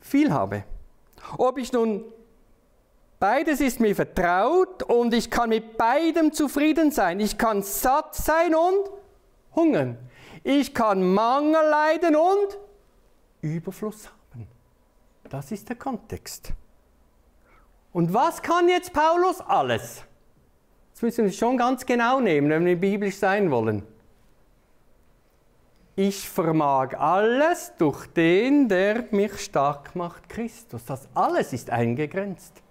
viel 0.00 0.32
habe. 0.32 0.64
Ob 1.36 1.58
ich 1.58 1.74
nun 1.74 2.04
Beides 3.18 3.60
ist 3.60 3.80
mir 3.80 3.94
vertraut 3.94 4.82
und 4.82 5.12
ich 5.12 5.30
kann 5.30 5.50
mit 5.50 5.76
beidem 5.76 6.32
zufrieden 6.32 6.90
sein. 6.90 7.20
Ich 7.20 7.36
kann 7.36 7.62
satt 7.62 8.14
sein 8.14 8.54
und 8.54 8.90
hungern. 9.54 9.98
Ich 10.42 10.72
kann 10.72 11.02
Mangel 11.02 11.68
leiden 11.68 12.16
und 12.16 12.58
Überfluss 13.42 14.08
haben. 14.08 14.46
Das 15.28 15.52
ist 15.52 15.68
der 15.68 15.76
Kontext. 15.76 16.52
Und 17.96 18.12
was 18.12 18.42
kann 18.42 18.68
jetzt 18.68 18.92
Paulus? 18.92 19.40
Alles. 19.40 20.02
Das 20.92 21.02
müssen 21.02 21.24
wir 21.24 21.32
schon 21.32 21.56
ganz 21.56 21.86
genau 21.86 22.20
nehmen, 22.20 22.50
wenn 22.50 22.64
wir 22.66 22.76
biblisch 22.76 23.16
sein 23.16 23.50
wollen. 23.50 23.82
Ich 25.94 26.28
vermag 26.28 26.94
alles 26.98 27.72
durch 27.78 28.06
den, 28.08 28.68
der 28.68 29.04
mich 29.12 29.40
stark 29.40 29.96
macht, 29.96 30.28
Christus. 30.28 30.84
Das 30.84 31.08
alles 31.14 31.54
ist 31.54 31.70
eingegrenzt 31.70 32.62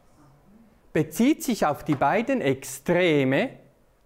bezieht 0.96 1.44
sich 1.44 1.66
auf 1.66 1.84
die 1.84 1.96
beiden 1.96 2.40
Extreme 2.40 3.50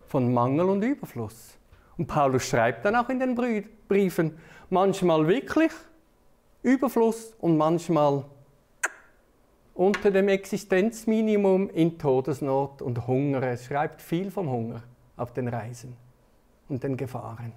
von 0.07 0.33
Mangel 0.33 0.69
und 0.69 0.81
Überfluss. 0.81 1.55
Und 1.99 2.07
Paulus 2.07 2.45
schreibt 2.45 2.83
dann 2.83 2.95
auch 2.95 3.09
in 3.09 3.19
den 3.19 3.35
Briefen, 3.87 4.39
manchmal 4.71 5.27
wirklich 5.27 5.71
Überfluss 6.63 7.35
und 7.37 7.57
manchmal 7.57 8.25
unter 9.79 10.11
dem 10.11 10.27
Existenzminimum 10.27 11.69
in 11.69 11.97
Todesnot 11.97 12.81
und 12.81 13.07
Hunger. 13.07 13.41
Er 13.43 13.55
schreibt 13.55 14.01
viel 14.01 14.29
vom 14.29 14.49
Hunger 14.49 14.83
auf 15.15 15.31
den 15.31 15.47
Reisen 15.47 15.95
und 16.67 16.83
den 16.83 16.97
Gefahren. 16.97 17.53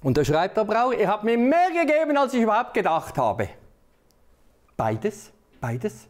Und 0.00 0.16
er 0.16 0.24
schreibt 0.24 0.56
aber 0.58 0.84
auch, 0.84 0.92
ihr 0.92 1.08
habt 1.08 1.24
mir 1.24 1.36
mehr 1.36 1.70
gegeben, 1.72 2.16
als 2.16 2.34
ich 2.34 2.42
überhaupt 2.42 2.72
gedacht 2.72 3.18
habe. 3.18 3.48
Beides, 4.76 5.32
beides. 5.60 6.06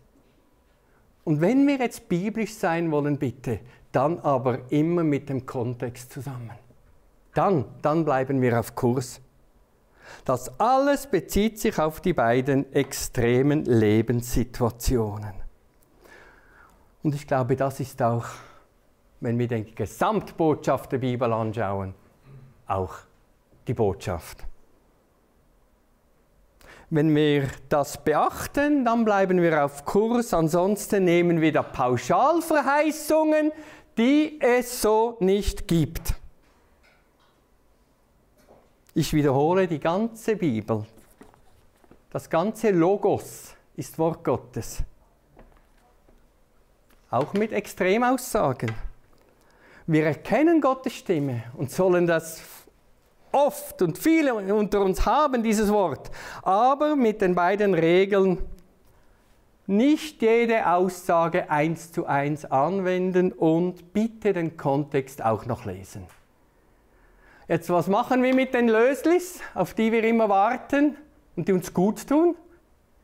Und 1.24 1.40
wenn 1.40 1.66
wir 1.66 1.78
jetzt 1.78 2.06
biblisch 2.06 2.54
sein 2.54 2.90
wollen, 2.90 3.16
bitte, 3.16 3.60
dann 3.92 4.18
aber 4.18 4.70
immer 4.70 5.04
mit 5.04 5.30
dem 5.30 5.46
Kontext 5.46 6.12
zusammen. 6.12 6.52
Dann, 7.32 7.64
dann 7.80 8.04
bleiben 8.04 8.42
wir 8.42 8.60
auf 8.60 8.74
Kurs. 8.74 9.22
Das 10.24 10.60
alles 10.60 11.06
bezieht 11.06 11.58
sich 11.58 11.78
auf 11.78 12.00
die 12.00 12.12
beiden 12.12 12.72
extremen 12.72 13.64
Lebenssituationen. 13.64 15.34
Und 17.02 17.14
ich 17.14 17.26
glaube, 17.26 17.56
das 17.56 17.80
ist 17.80 18.00
auch, 18.02 18.26
wenn 19.20 19.38
wir 19.38 19.48
die 19.48 19.74
Gesamtbotschaft 19.74 20.92
der 20.92 20.98
Bibel 20.98 21.32
anschauen, 21.32 21.94
auch 22.66 22.94
die 23.66 23.74
Botschaft. 23.74 24.44
Wenn 26.90 27.14
wir 27.14 27.48
das 27.68 28.02
beachten, 28.02 28.84
dann 28.84 29.04
bleiben 29.04 29.40
wir 29.40 29.64
auf 29.64 29.84
Kurs. 29.84 30.34
Ansonsten 30.34 31.04
nehmen 31.04 31.40
wir 31.40 31.52
da 31.52 31.62
Pauschalverheißungen, 31.62 33.52
die 33.96 34.40
es 34.40 34.82
so 34.82 35.16
nicht 35.20 35.68
gibt. 35.68 36.19
Ich 38.92 39.12
wiederhole 39.14 39.68
die 39.68 39.78
ganze 39.78 40.34
Bibel. 40.34 40.84
Das 42.10 42.28
ganze 42.28 42.72
Logos 42.72 43.54
ist 43.76 43.96
Wort 44.00 44.24
Gottes. 44.24 44.82
Auch 47.08 47.32
mit 47.34 47.52
Extremaussagen. 47.52 48.72
Wir 49.86 50.06
erkennen 50.06 50.60
Gottes 50.60 50.94
Stimme 50.94 51.44
und 51.56 51.70
sollen 51.70 52.06
das 52.06 52.42
oft 53.30 53.80
und 53.82 53.96
viele 53.96 54.34
unter 54.34 54.80
uns 54.80 55.06
haben 55.06 55.44
dieses 55.44 55.72
Wort, 55.72 56.10
aber 56.42 56.96
mit 56.96 57.20
den 57.20 57.36
beiden 57.36 57.74
Regeln 57.74 58.38
nicht 59.68 60.20
jede 60.20 60.68
Aussage 60.68 61.48
eins 61.48 61.92
zu 61.92 62.06
eins 62.06 62.44
anwenden 62.44 63.30
und 63.30 63.92
bitte 63.92 64.32
den 64.32 64.56
Kontext 64.56 65.24
auch 65.24 65.46
noch 65.46 65.64
lesen. 65.64 66.06
Jetzt, 67.50 67.68
was 67.68 67.88
machen 67.88 68.22
wir 68.22 68.32
mit 68.32 68.54
den 68.54 68.68
Löslis, 68.68 69.40
auf 69.54 69.74
die 69.74 69.90
wir 69.90 70.04
immer 70.04 70.28
warten 70.28 70.96
und 71.34 71.48
die 71.48 71.52
uns 71.52 71.74
gut 71.74 72.06
tun? 72.06 72.36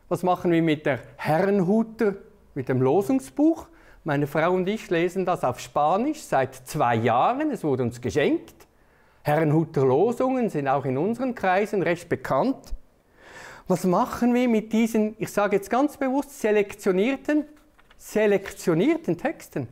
Was 0.09 0.23
machen 0.23 0.53
wir 0.53 0.63
mit 0.63 0.87
der 0.87 1.01
Herrenhuter, 1.17 2.15
mit 2.55 2.69
dem 2.69 2.81
Losungsbuch? 2.81 3.67
Meine 4.05 4.29
Frau 4.29 4.53
und 4.53 4.69
ich 4.69 4.89
lesen 4.89 5.27
das 5.27 5.43
auf 5.43 5.59
Spanisch 5.59 6.21
seit 6.21 6.55
zwei 6.55 6.95
Jahren. 6.95 7.51
Es 7.51 7.65
wurde 7.65 7.83
uns 7.83 8.01
geschenkt. 8.01 8.55
Herrenhuter 9.25 9.85
Losungen 9.85 10.49
sind 10.49 10.69
auch 10.69 10.85
in 10.85 10.97
unseren 10.97 11.35
Kreisen 11.35 11.83
recht 11.83 12.09
bekannt. 12.09 12.73
Was 13.67 13.83
machen 13.83 14.33
wir 14.33 14.49
mit 14.49 14.73
diesen, 14.73 15.17
ich 15.19 15.33
sage 15.33 15.57
jetzt 15.57 15.71
ganz 15.71 15.97
bewusst, 15.97 16.41
selektionierten, 16.41 17.47
selektionierten 17.99 19.19
Texten? 19.19 19.67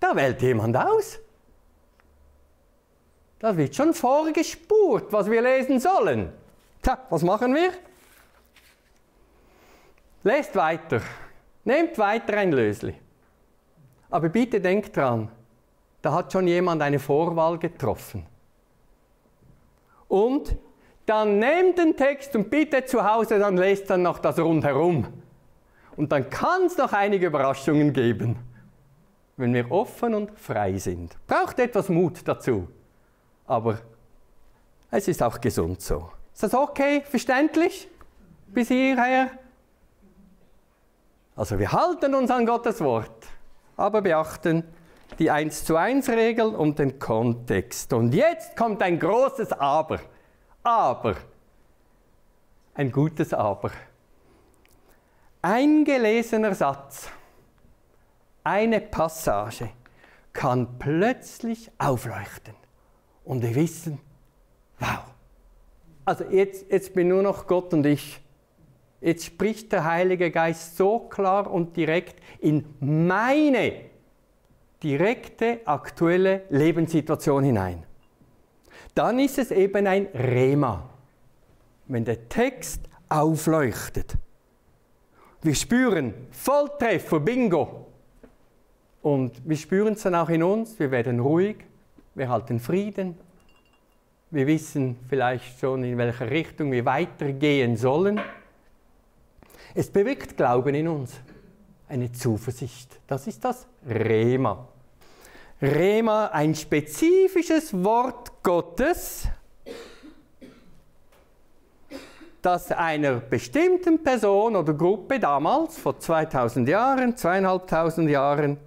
Da 0.00 0.14
wählt 0.14 0.42
jemand 0.42 0.76
aus. 0.76 1.18
Da 3.44 3.54
wird 3.54 3.76
schon 3.76 3.92
vorgespurt, 3.92 5.12
was 5.12 5.30
wir 5.30 5.42
lesen 5.42 5.78
sollen. 5.78 6.32
Tja, 6.80 6.96
was 7.10 7.22
machen 7.22 7.54
wir? 7.54 7.72
Lest 10.22 10.56
weiter. 10.56 11.02
Nehmt 11.62 11.98
weiter 11.98 12.38
ein 12.38 12.52
Lösli. 12.52 12.94
Aber 14.08 14.30
bitte 14.30 14.62
denkt 14.62 14.96
dran, 14.96 15.28
da 16.00 16.14
hat 16.14 16.32
schon 16.32 16.46
jemand 16.46 16.80
eine 16.80 16.98
Vorwahl 16.98 17.58
getroffen. 17.58 18.24
Und 20.08 20.56
dann 21.04 21.38
nehmt 21.38 21.76
den 21.76 21.94
Text 21.98 22.34
und 22.34 22.48
bitte 22.48 22.86
zu 22.86 23.04
Hause, 23.04 23.38
dann 23.38 23.58
lest 23.58 23.90
dann 23.90 24.00
noch 24.00 24.20
das 24.20 24.38
rundherum. 24.38 25.06
Und 25.98 26.12
dann 26.12 26.30
kann 26.30 26.64
es 26.64 26.78
noch 26.78 26.94
einige 26.94 27.26
Überraschungen 27.26 27.92
geben, 27.92 28.38
wenn 29.36 29.52
wir 29.52 29.70
offen 29.70 30.14
und 30.14 30.30
frei 30.38 30.78
sind. 30.78 31.14
Braucht 31.26 31.58
etwas 31.58 31.90
Mut 31.90 32.26
dazu, 32.26 32.68
aber 33.46 33.78
es 34.90 35.08
ist 35.08 35.22
auch 35.22 35.40
gesund 35.40 35.80
so. 35.80 36.10
Ist 36.32 36.42
das 36.42 36.54
okay, 36.54 37.02
verständlich 37.02 37.88
bis 38.46 38.68
hierher? 38.68 39.30
Also 41.36 41.58
wir 41.58 41.72
halten 41.72 42.14
uns 42.14 42.30
an 42.30 42.46
Gottes 42.46 42.80
Wort, 42.80 43.26
aber 43.76 44.02
beachten 44.02 44.64
die 45.18 45.30
1 45.30 45.64
zu 45.64 45.76
1 45.76 46.08
Regel 46.10 46.54
und 46.54 46.78
den 46.78 46.98
Kontext. 46.98 47.92
Und 47.92 48.14
jetzt 48.14 48.56
kommt 48.56 48.82
ein 48.82 48.98
großes 48.98 49.52
Aber. 49.52 50.00
Aber. 50.62 51.16
Ein 52.74 52.90
gutes 52.90 53.32
Aber. 53.32 53.70
Ein 55.42 55.84
gelesener 55.84 56.54
Satz, 56.54 57.08
eine 58.42 58.80
Passage 58.80 59.70
kann 60.32 60.78
plötzlich 60.78 61.70
aufleuchten 61.78 62.63
und 63.24 63.42
wir 63.42 63.54
wissen, 63.54 63.98
wow, 64.78 65.04
also 66.04 66.24
jetzt, 66.24 66.70
jetzt 66.70 66.94
bin 66.94 67.08
nur 67.08 67.22
noch 67.22 67.46
Gott 67.46 67.72
und 67.72 67.86
ich. 67.86 68.20
Jetzt 69.00 69.24
spricht 69.26 69.72
der 69.72 69.84
Heilige 69.84 70.30
Geist 70.30 70.76
so 70.76 70.98
klar 70.98 71.50
und 71.50 71.76
direkt 71.76 72.16
in 72.40 72.64
meine 72.80 73.72
direkte 74.82 75.60
aktuelle 75.64 76.42
Lebenssituation 76.50 77.44
hinein. 77.44 77.82
Dann 78.94 79.18
ist 79.18 79.38
es 79.38 79.50
eben 79.50 79.86
ein 79.86 80.06
Rema, 80.14 80.88
wenn 81.86 82.04
der 82.04 82.28
Text 82.28 82.82
aufleuchtet. 83.08 84.16
Wir 85.42 85.54
spüren 85.54 86.14
Volltreffer, 86.30 87.20
Bingo. 87.20 87.86
Und 89.02 89.46
wir 89.46 89.56
spüren 89.56 89.92
es 89.94 90.02
dann 90.02 90.14
auch 90.14 90.30
in 90.30 90.42
uns, 90.42 90.78
wir 90.78 90.90
werden 90.90 91.20
ruhig, 91.20 91.56
wir 92.14 92.28
halten 92.28 92.60
Frieden, 92.60 93.16
wir 94.30 94.46
wissen 94.46 94.96
vielleicht 95.08 95.60
schon, 95.60 95.84
in 95.84 95.98
welcher 95.98 96.30
Richtung 96.30 96.72
wir 96.72 96.84
weitergehen 96.84 97.76
sollen. 97.76 98.20
Es 99.74 99.90
bewirkt 99.90 100.36
Glauben 100.36 100.74
in 100.74 100.88
uns, 100.88 101.20
eine 101.88 102.10
Zuversicht. 102.12 103.00
Das 103.06 103.26
ist 103.26 103.44
das 103.44 103.66
Rema. 103.88 104.68
Rema, 105.62 106.26
ein 106.26 106.54
spezifisches 106.54 107.72
Wort 107.84 108.42
Gottes, 108.42 109.28
das 112.42 112.72
einer 112.72 113.14
bestimmten 113.20 114.02
Person 114.02 114.56
oder 114.56 114.74
Gruppe 114.74 115.18
damals, 115.18 115.78
vor 115.78 115.98
2000 115.98 116.68
Jahren, 116.68 117.16
zweieinhalbtausend 117.16 118.10
Jahren, 118.10 118.58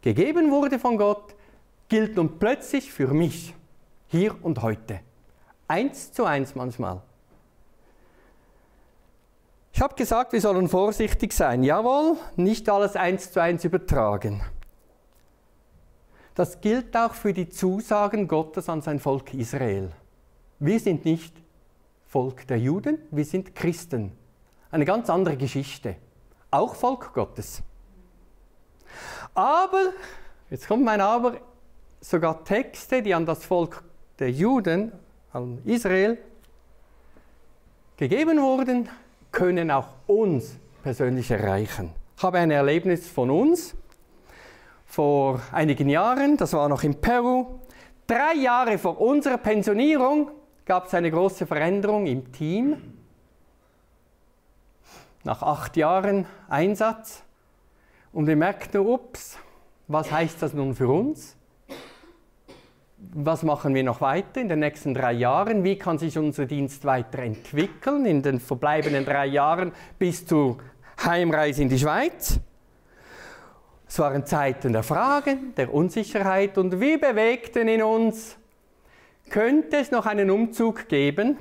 gegeben 0.00 0.50
wurde 0.50 0.78
von 0.78 0.96
Gott, 0.96 1.34
gilt 1.90 2.16
nun 2.16 2.38
plötzlich 2.38 2.90
für 2.90 3.08
mich, 3.08 3.54
hier 4.06 4.42
und 4.42 4.62
heute. 4.62 5.00
Eins 5.68 6.12
zu 6.12 6.24
eins 6.24 6.54
manchmal. 6.54 7.02
Ich 9.72 9.82
habe 9.82 9.94
gesagt, 9.94 10.32
wir 10.32 10.40
sollen 10.40 10.68
vorsichtig 10.68 11.32
sein. 11.32 11.62
Jawohl, 11.62 12.16
nicht 12.36 12.68
alles 12.68 12.96
eins 12.96 13.32
zu 13.32 13.40
eins 13.40 13.64
übertragen. 13.64 14.42
Das 16.34 16.60
gilt 16.60 16.96
auch 16.96 17.14
für 17.14 17.32
die 17.32 17.48
Zusagen 17.48 18.28
Gottes 18.28 18.68
an 18.68 18.80
sein 18.80 19.00
Volk 19.00 19.34
Israel. 19.34 19.90
Wir 20.58 20.80
sind 20.80 21.04
nicht 21.04 21.34
Volk 22.06 22.46
der 22.46 22.58
Juden, 22.58 22.98
wir 23.10 23.24
sind 23.24 23.54
Christen. 23.54 24.12
Eine 24.70 24.84
ganz 24.84 25.10
andere 25.10 25.36
Geschichte. 25.36 25.96
Auch 26.50 26.74
Volk 26.74 27.12
Gottes. 27.12 27.62
Aber, 29.34 29.92
jetzt 30.50 30.66
kommt 30.66 30.84
mein 30.84 31.00
Aber, 31.00 31.40
sogar 32.00 32.44
Texte, 32.44 33.02
die 33.02 33.14
an 33.14 33.26
das 33.26 33.44
Volk 33.44 33.82
der 34.18 34.30
Juden, 34.30 34.92
an 35.32 35.60
Israel, 35.64 36.18
gegeben 37.96 38.40
wurden, 38.40 38.88
können 39.30 39.70
auch 39.70 39.88
uns 40.06 40.56
persönlich 40.82 41.30
erreichen. 41.30 41.92
Ich 42.16 42.22
habe 42.22 42.38
ein 42.38 42.50
Erlebnis 42.50 43.08
von 43.08 43.30
uns 43.30 43.74
vor 44.86 45.40
einigen 45.52 45.88
Jahren, 45.88 46.36
das 46.36 46.52
war 46.52 46.68
noch 46.68 46.82
in 46.82 47.00
Peru. 47.00 47.60
Drei 48.06 48.34
Jahre 48.34 48.76
vor 48.76 49.00
unserer 49.00 49.38
Pensionierung 49.38 50.30
gab 50.64 50.86
es 50.86 50.94
eine 50.94 51.10
große 51.10 51.46
Veränderung 51.46 52.06
im 52.06 52.32
Team. 52.32 52.76
Nach 55.22 55.42
acht 55.42 55.76
Jahren 55.76 56.26
Einsatz. 56.48 57.22
Und 58.12 58.26
wir 58.26 58.36
merkten, 58.36 58.80
ups, 58.80 59.38
was 59.86 60.10
heißt 60.10 60.42
das 60.42 60.54
nun 60.54 60.74
für 60.74 60.88
uns? 60.88 61.36
Was 63.12 63.42
machen 63.42 63.74
wir 63.74 63.82
noch 63.82 64.02
weiter 64.02 64.40
in 64.40 64.48
den 64.48 64.58
nächsten 64.58 64.92
drei 64.92 65.12
Jahren? 65.12 65.64
Wie 65.64 65.76
kann 65.76 65.98
sich 65.98 66.18
unser 66.18 66.44
Dienst 66.44 66.84
weiterentwickeln 66.84 68.04
in 68.04 68.22
den 68.22 68.40
verbleibenden 68.40 69.06
drei 69.06 69.26
Jahren 69.26 69.72
bis 69.98 70.26
zur 70.26 70.58
Heimreise 71.02 71.62
in 71.62 71.70
die 71.70 71.78
Schweiz? 71.78 72.38
Es 73.88 73.98
waren 73.98 74.26
Zeiten 74.26 74.74
der 74.74 74.82
Fragen, 74.82 75.54
der 75.56 75.72
Unsicherheit 75.72 76.58
und 76.58 76.78
wir 76.78 77.00
bewegten 77.00 77.68
in 77.68 77.82
uns 77.82 78.36
könnte 79.30 79.78
es 79.78 79.90
noch 79.90 80.04
einen 80.06 80.30
Umzug 80.30 80.88
geben, 80.88 81.38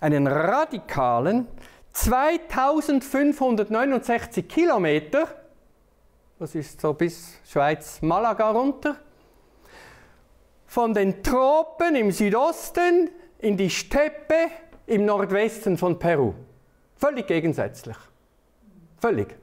einen 0.00 0.26
radikalen, 0.26 1.46
2569 1.92 4.48
Kilometer, 4.48 5.28
das 6.38 6.54
ist 6.54 6.80
so 6.80 6.94
bis 6.94 7.34
Schweiz-Malaga 7.46 8.50
runter, 8.50 8.96
von 10.72 10.94
den 10.94 11.22
Tropen 11.22 11.94
im 11.96 12.10
Südosten 12.10 13.10
in 13.40 13.58
die 13.58 13.68
Steppe 13.68 14.48
im 14.86 15.04
Nordwesten 15.04 15.76
von 15.76 15.98
Peru. 15.98 16.32
Völlig 16.96 17.26
gegensätzlich. 17.26 17.96
Völlig. 18.98 19.36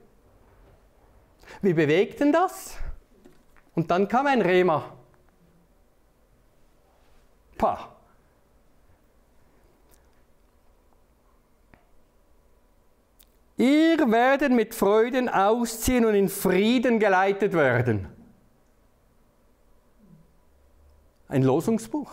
Wir 1.61 1.75
bewegten 1.75 2.33
das 2.33 2.77
und 3.75 3.91
dann 3.91 4.07
kam 4.07 4.25
ein 4.25 4.41
Rema. 4.41 4.91
Pah. 7.59 7.95
Ihr 13.55 13.99
werdet 14.11 14.51
mit 14.51 14.73
Freuden 14.73 15.29
ausziehen 15.29 16.05
und 16.05 16.15
in 16.15 16.27
Frieden 16.27 16.99
geleitet 16.99 17.53
werden. 17.53 18.18
Ein 21.29 21.43
Losungsbuch. 21.43 22.11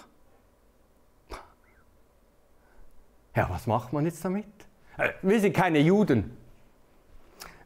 Ja, 3.34 3.48
was 3.50 3.66
macht 3.66 3.92
man 3.92 4.04
jetzt 4.04 4.24
damit? 4.24 4.46
Äh, 4.96 5.10
wir 5.22 5.40
sind 5.40 5.54
keine 5.54 5.80
Juden. 5.80 6.36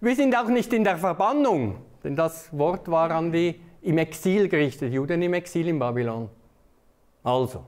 Wir 0.00 0.16
sind 0.16 0.34
auch 0.34 0.48
nicht 0.48 0.72
in 0.72 0.84
der 0.84 0.96
Verbannung, 0.96 1.82
denn 2.02 2.16
das 2.16 2.56
Wort 2.56 2.90
war 2.90 3.10
an 3.10 3.30
die 3.30 3.60
im 3.82 3.98
Exil 3.98 4.48
gerichtet, 4.48 4.92
Juden 4.92 5.22
im 5.22 5.34
Exil 5.34 5.68
in 5.68 5.78
Babylon. 5.78 6.28
Also, 7.22 7.64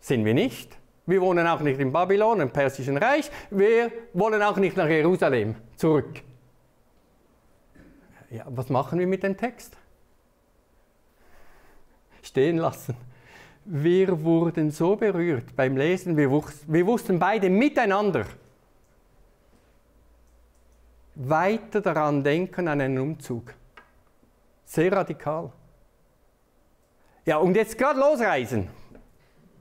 sind 0.00 0.24
wir 0.24 0.34
nicht. 0.34 0.78
Wir 1.06 1.20
wohnen 1.20 1.46
auch 1.46 1.60
nicht 1.60 1.80
in 1.80 1.90
Babylon, 1.90 2.40
im 2.40 2.50
Persischen 2.50 2.98
Reich. 2.98 3.30
Wir 3.50 3.90
wollen 4.12 4.42
auch 4.42 4.56
nicht 4.58 4.76
nach 4.76 4.88
Jerusalem 4.88 5.56
zurück. 5.76 6.22
Ja, 8.30 8.44
was 8.48 8.68
machen 8.68 8.98
wir 8.98 9.06
mit 9.06 9.22
dem 9.22 9.36
Text? 9.36 9.76
Stehen 12.28 12.58
lassen. 12.58 12.94
Wir 13.64 14.22
wurden 14.22 14.70
so 14.70 14.96
berührt 14.96 15.56
beim 15.56 15.78
Lesen, 15.78 16.14
wir, 16.14 16.30
wir 16.30 16.86
wussten 16.86 17.18
beide 17.18 17.48
miteinander, 17.48 18.26
weiter 21.14 21.80
daran 21.80 22.22
denken 22.22 22.68
an 22.68 22.82
einen 22.82 22.98
Umzug. 22.98 23.54
Sehr 24.66 24.92
radikal. 24.92 25.50
Ja, 27.24 27.38
und 27.38 27.56
jetzt 27.56 27.78
gerade 27.78 27.98
losreisen. 27.98 28.68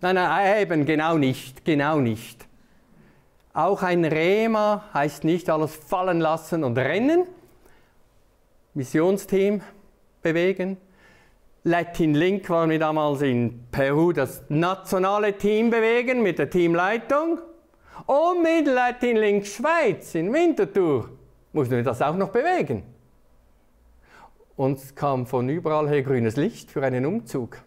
Nein, 0.01 0.15
nein, 0.15 0.61
eben, 0.61 0.85
genau 0.85 1.17
nicht, 1.17 1.63
genau 1.63 1.99
nicht. 1.99 2.45
Auch 3.53 3.81
ein 3.81 4.03
Rema 4.03 4.83
heißt 4.93 5.23
nicht 5.23 5.49
alles 5.49 5.73
fallen 5.73 6.19
lassen 6.19 6.65
und 6.65 6.77
rennen. 6.77 7.27
Missionsteam 8.73 9.61
bewegen. 10.21 10.77
Latin 11.67 12.13
Link 12.13 12.49
waren 12.49 12.69
wir 12.69 12.79
damals 12.79 13.21
in 13.21 13.65
Peru, 13.71 14.13
das 14.13 14.41
nationale 14.47 15.37
Team 15.37 15.69
bewegen 15.69 16.23
mit 16.23 16.39
der 16.39 16.49
Teamleitung. 16.49 17.39
Und 18.05 18.41
mit 18.41 18.73
Latin 18.73 19.17
Link 19.17 19.45
Schweiz 19.45 20.15
in 20.15 20.31
Winterthur 20.31 21.09
mussten 21.51 21.75
wir 21.75 21.83
das 21.83 22.01
auch 22.01 22.15
noch 22.15 22.29
bewegen. 22.29 22.83
Uns 24.55 24.95
kam 24.95 25.27
von 25.27 25.49
überall 25.49 25.89
her 25.89 26.03
grünes 26.03 26.37
Licht 26.37 26.71
für 26.71 26.81
einen 26.83 27.05
Umzug. 27.05 27.57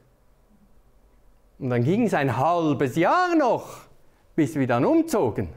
Und 1.59 1.69
dann 1.69 1.85
ging 1.85 2.05
es 2.05 2.15
ein 2.15 2.39
halbes 2.39 2.97
Jahr 2.97 3.37
noch, 3.37 3.81
bis 4.35 4.55
wir 4.55 4.67
dann 4.67 4.87
umzogen. 4.87 5.51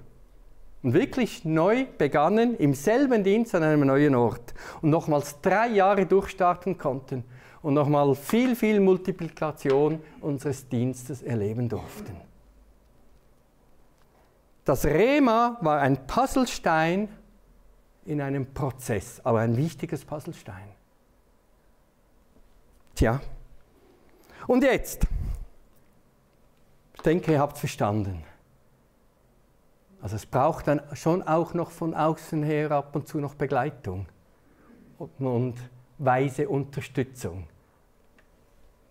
Und 0.82 0.94
wirklich 0.94 1.46
neu 1.46 1.86
begannen 1.98 2.58
im 2.58 2.74
selben 2.74 3.24
Dienst 3.24 3.56
an 3.56 3.64
einem 3.64 3.88
neuen 3.88 4.16
Ort. 4.16 4.54
Und 4.82 4.90
nochmals 4.90 5.40
drei 5.40 5.70
Jahre 5.70 6.06
durchstarten 6.06 6.78
konnten. 6.78 7.24
Und 7.64 7.74
nochmal 7.74 8.14
viel, 8.14 8.56
viel 8.56 8.80
Multiplikation 8.80 10.00
unseres 10.22 10.68
Dienstes 10.70 11.24
erleben 11.24 11.68
durften. 11.68 12.16
Das 14.66 14.86
Rema 14.86 15.58
war 15.62 15.80
ein 15.80 16.06
Puzzlestein 16.06 17.10
in 18.06 18.22
einem 18.22 18.54
Prozess, 18.54 19.20
aber 19.24 19.40
ein 19.40 19.58
wichtiges 19.58 20.06
Puzzlestein. 20.06 20.70
Tja, 22.96 23.20
und 24.48 24.64
jetzt? 24.64 25.08
Ich 26.96 27.02
denke, 27.02 27.32
ihr 27.32 27.40
habt 27.40 27.56
es 27.56 27.60
verstanden. 27.62 28.24
Also 30.02 30.18
es 30.18 30.26
braucht 30.26 30.68
dann 30.68 30.82
schon 30.94 31.24
auch 31.24 31.54
noch 31.54 31.72
von 31.72 31.94
außen 31.94 32.44
her 32.44 32.72
ab 32.72 32.96
und 32.96 33.08
zu 33.08 33.20
noch 33.20 33.36
Begleitung 33.36 34.06
und, 34.98 35.26
und 35.26 35.56
weise 35.98 36.50
Unterstützung. 36.50 37.48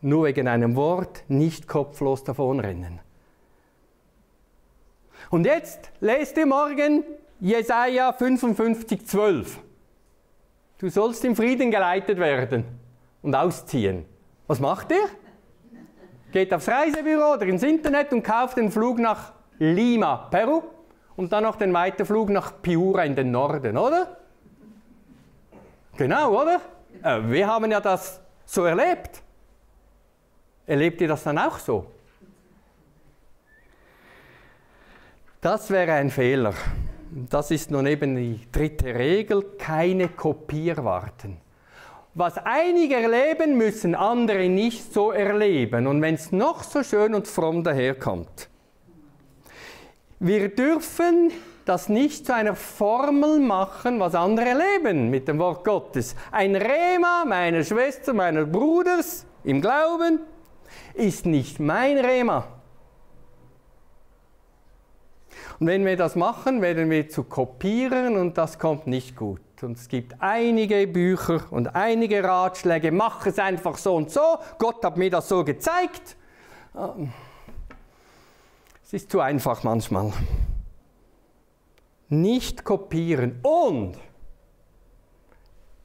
Nur 0.03 0.27
wegen 0.27 0.49
einem 0.49 0.77
Wort 0.77 1.25
nicht 1.29 1.67
kopflos 1.67 2.25
davonrennen. 2.25 3.01
Und 5.31 5.47
jetzt 5.47 5.91
lest 6.01 6.37
ihr 6.37 6.47
morgen 6.47 7.05
Jesaja 7.41 8.13
55, 8.13 9.07
12. 9.07 9.61
Du 10.79 10.89
sollst 10.89 11.25
im 11.25 11.37
Frieden 11.37 11.71
geleitet 11.71 12.19
werden 12.19 12.65
und 13.23 13.35
ausziehen. 13.35 14.05
Was 14.49 14.61
macht 14.61 14.91
ihr? 14.91 15.09
Geht 16.33 16.53
aufs 16.53 16.69
Reisebüro 16.69 17.35
oder 17.35 17.47
ins 17.47 17.63
Internet 17.63 18.13
und 18.13 18.23
kauft 18.23 18.57
den 18.57 18.71
Flug 18.73 18.99
nach 18.99 19.33
Lima, 19.59 20.29
Peru 20.31 20.63
und 21.15 21.33
dann 21.33 21.45
noch 21.45 21.57
den 21.57 21.73
Weiterflug 21.73 22.31
nach 22.31 22.61
Piura 22.61 23.05
in 23.05 23.15
den 23.15 23.31
Norden, 23.31 23.79
oder? 23.79 24.17
Genau, 25.97 26.43
oder? 26.43 26.61
Äh, 27.03 27.31
wir 27.31 27.47
haben 27.47 27.71
ja 27.71 27.81
das 27.81 28.21
so 28.45 28.65
erlebt. 28.65 29.22
Erlebt 30.73 31.03
ihr 31.03 31.09
das 31.09 31.23
dann 31.25 31.37
auch 31.37 31.59
so? 31.59 31.85
Das 35.43 35.69
wäre 35.69 35.93
ein 35.93 36.09
Fehler. 36.09 36.55
Das 37.29 37.51
ist 37.51 37.71
nun 37.71 37.85
eben 37.85 38.17
die 38.17 38.41
dritte 38.51 38.95
Regel, 38.95 39.43
keine 39.59 40.09
Kopierwarten. 40.09 41.37
Was 42.15 42.39
einige 42.39 42.97
erleben, 42.97 43.59
müssen 43.59 43.95
andere 43.95 44.49
nicht 44.49 44.95
so 44.95 45.11
erleben. 45.11 45.87
Und 45.87 46.01
wenn 46.01 46.15
es 46.15 46.33
noch 46.33 46.63
so 46.63 46.83
schön 46.83 47.13
und 47.13 47.29
fromm 47.29 47.63
daherkommt. 47.63 48.49
Wir 50.21 50.49
dürfen 50.49 51.33
das 51.67 51.91
nicht 51.91 52.25
zu 52.25 52.35
einer 52.35 52.55
Formel 52.55 53.41
machen, 53.41 54.01
was 54.01 54.15
andere 54.15 54.49
erleben 54.49 55.11
mit 55.11 55.29
dem 55.29 55.39
Wort 55.39 55.67
Gottes. 55.67 56.17
Ein 56.31 56.57
Rema 56.57 57.27
meiner 57.27 57.63
Schwester, 57.63 58.15
meines 58.15 58.51
Bruders 58.51 59.27
im 59.45 59.61
Glauben 59.61 60.21
ist 60.95 61.27
nicht 61.27 61.61
mein 61.61 61.99
Rema. 61.99 62.47
Und 65.59 65.67
wenn 65.67 65.85
wir 65.85 65.97
das 65.97 66.17
machen, 66.17 66.61
werden 66.61 66.91
wir 66.91 67.09
zu 67.09 67.25
kopieren 67.25 68.17
und 68.17 68.37
das 68.37 68.59
kommt 68.59 68.87
nicht 68.87 69.17
gut. 69.17 69.41
Und 69.63 69.77
es 69.77 69.89
gibt 69.89 70.21
einige 70.21 70.87
Bücher 70.89 71.45
und 71.51 71.77
einige 71.77 72.25
Ratschläge, 72.25 72.91
mach 72.91 73.27
es 73.27 73.39
einfach 73.39 73.79
so 73.79 73.95
und 73.95 74.11
so, 74.11 74.39
Gott 74.59 74.85
hat 74.85 74.97
mir 74.97 75.11
das 75.11 75.29
so 75.29 75.45
gezeigt. 75.45 76.17
Ähm, 76.77 77.13
es 78.83 78.93
ist 78.93 79.11
zu 79.11 79.21
einfach 79.21 79.63
manchmal. 79.63 80.13
Nicht 82.09 82.65
kopieren. 82.65 83.39
Und 83.43 83.97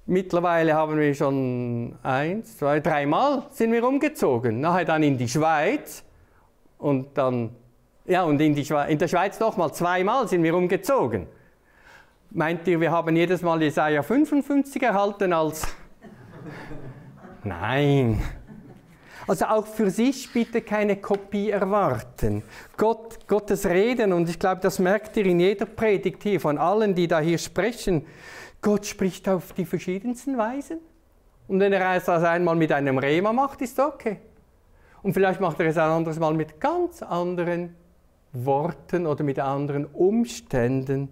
mittlerweile 0.07 0.73
haben 0.73 0.97
wir 0.97 1.13
schon 1.13 1.95
eins, 2.03 2.57
zwei, 2.57 2.79
dreimal 2.79 3.43
sind 3.51 3.71
wir 3.71 3.85
umgezogen. 3.87 4.59
Nachher 4.59 4.85
dann 4.85 5.03
in 5.03 5.17
die 5.17 5.27
Schweiz 5.27 6.03
und 6.77 7.17
dann 7.17 7.51
ja, 8.07 8.23
und 8.23 8.39
in, 8.39 8.63
Schweiz, 8.63 8.89
in 8.89 8.97
der 8.97 9.09
Schweiz 9.09 9.37
nochmal 9.39 9.73
zweimal 9.73 10.27
sind 10.29 10.41
wir 10.41 10.55
umgezogen. 10.55 11.27
Meint 12.31 12.65
ihr, 12.67 12.79
wir 12.79 12.89
haben 12.89 13.15
jedes 13.15 13.41
Mal 13.41 13.61
Jesaja 13.61 14.01
55 14.01 14.81
erhalten 14.81 15.33
als. 15.33 15.67
Nein. 17.43 18.21
Also 19.27 19.45
auch 19.45 19.67
für 19.67 19.89
sich 19.89 20.31
bitte 20.31 20.61
keine 20.61 20.95
Kopie 20.95 21.49
erwarten. 21.49 22.43
Gott, 22.77 23.27
Gottes 23.27 23.65
Reden, 23.65 24.13
und 24.13 24.29
ich 24.29 24.39
glaube, 24.39 24.61
das 24.61 24.79
merkt 24.79 25.17
ihr 25.17 25.25
in 25.25 25.41
jeder 25.41 25.65
Predigt 25.65 26.23
hier 26.23 26.39
von 26.39 26.57
allen, 26.57 26.95
die 26.95 27.09
da 27.09 27.19
hier 27.19 27.37
sprechen. 27.37 28.05
Gott 28.61 28.85
spricht 28.85 29.27
auf 29.29 29.53
die 29.53 29.65
verschiedensten 29.65 30.37
Weisen. 30.37 30.79
Und 31.47 31.59
wenn 31.59 31.71
er 31.73 31.95
es 31.95 32.09
einmal 32.09 32.55
mit 32.55 32.71
einem 32.71 32.97
Rema 32.97 33.31
macht, 33.31 33.61
ist 33.61 33.79
okay. 33.79 34.19
Und 35.01 35.13
vielleicht 35.13 35.39
macht 35.39 35.59
er 35.59 35.67
es 35.67 35.77
ein 35.77 35.89
anderes 35.89 36.19
Mal 36.19 36.33
mit 36.33 36.59
ganz 36.59 37.01
anderen 37.01 37.75
Worten 38.33 39.05
oder 39.05 39.23
mit 39.23 39.39
anderen 39.39 39.85
Umständen. 39.85 41.09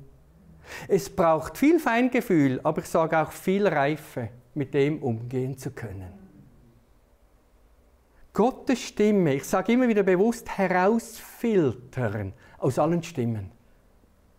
Es 0.87 1.09
braucht 1.09 1.57
viel 1.57 1.79
Feingefühl, 1.79 2.59
aber 2.63 2.81
ich 2.81 2.87
sage 2.87 3.17
auch 3.17 3.31
viel 3.31 3.67
Reife, 3.67 4.29
mit 4.53 4.73
dem 4.73 5.01
umgehen 5.01 5.57
zu 5.57 5.71
können. 5.71 6.25
Gottes 8.33 8.81
Stimme, 8.81 9.35
ich 9.35 9.45
sage 9.45 9.71
immer 9.71 9.87
wieder 9.87 10.03
bewusst, 10.03 10.49
herausfiltern 10.57 12.33
aus 12.57 12.77
allen 12.77 13.01
Stimmen, 13.01 13.51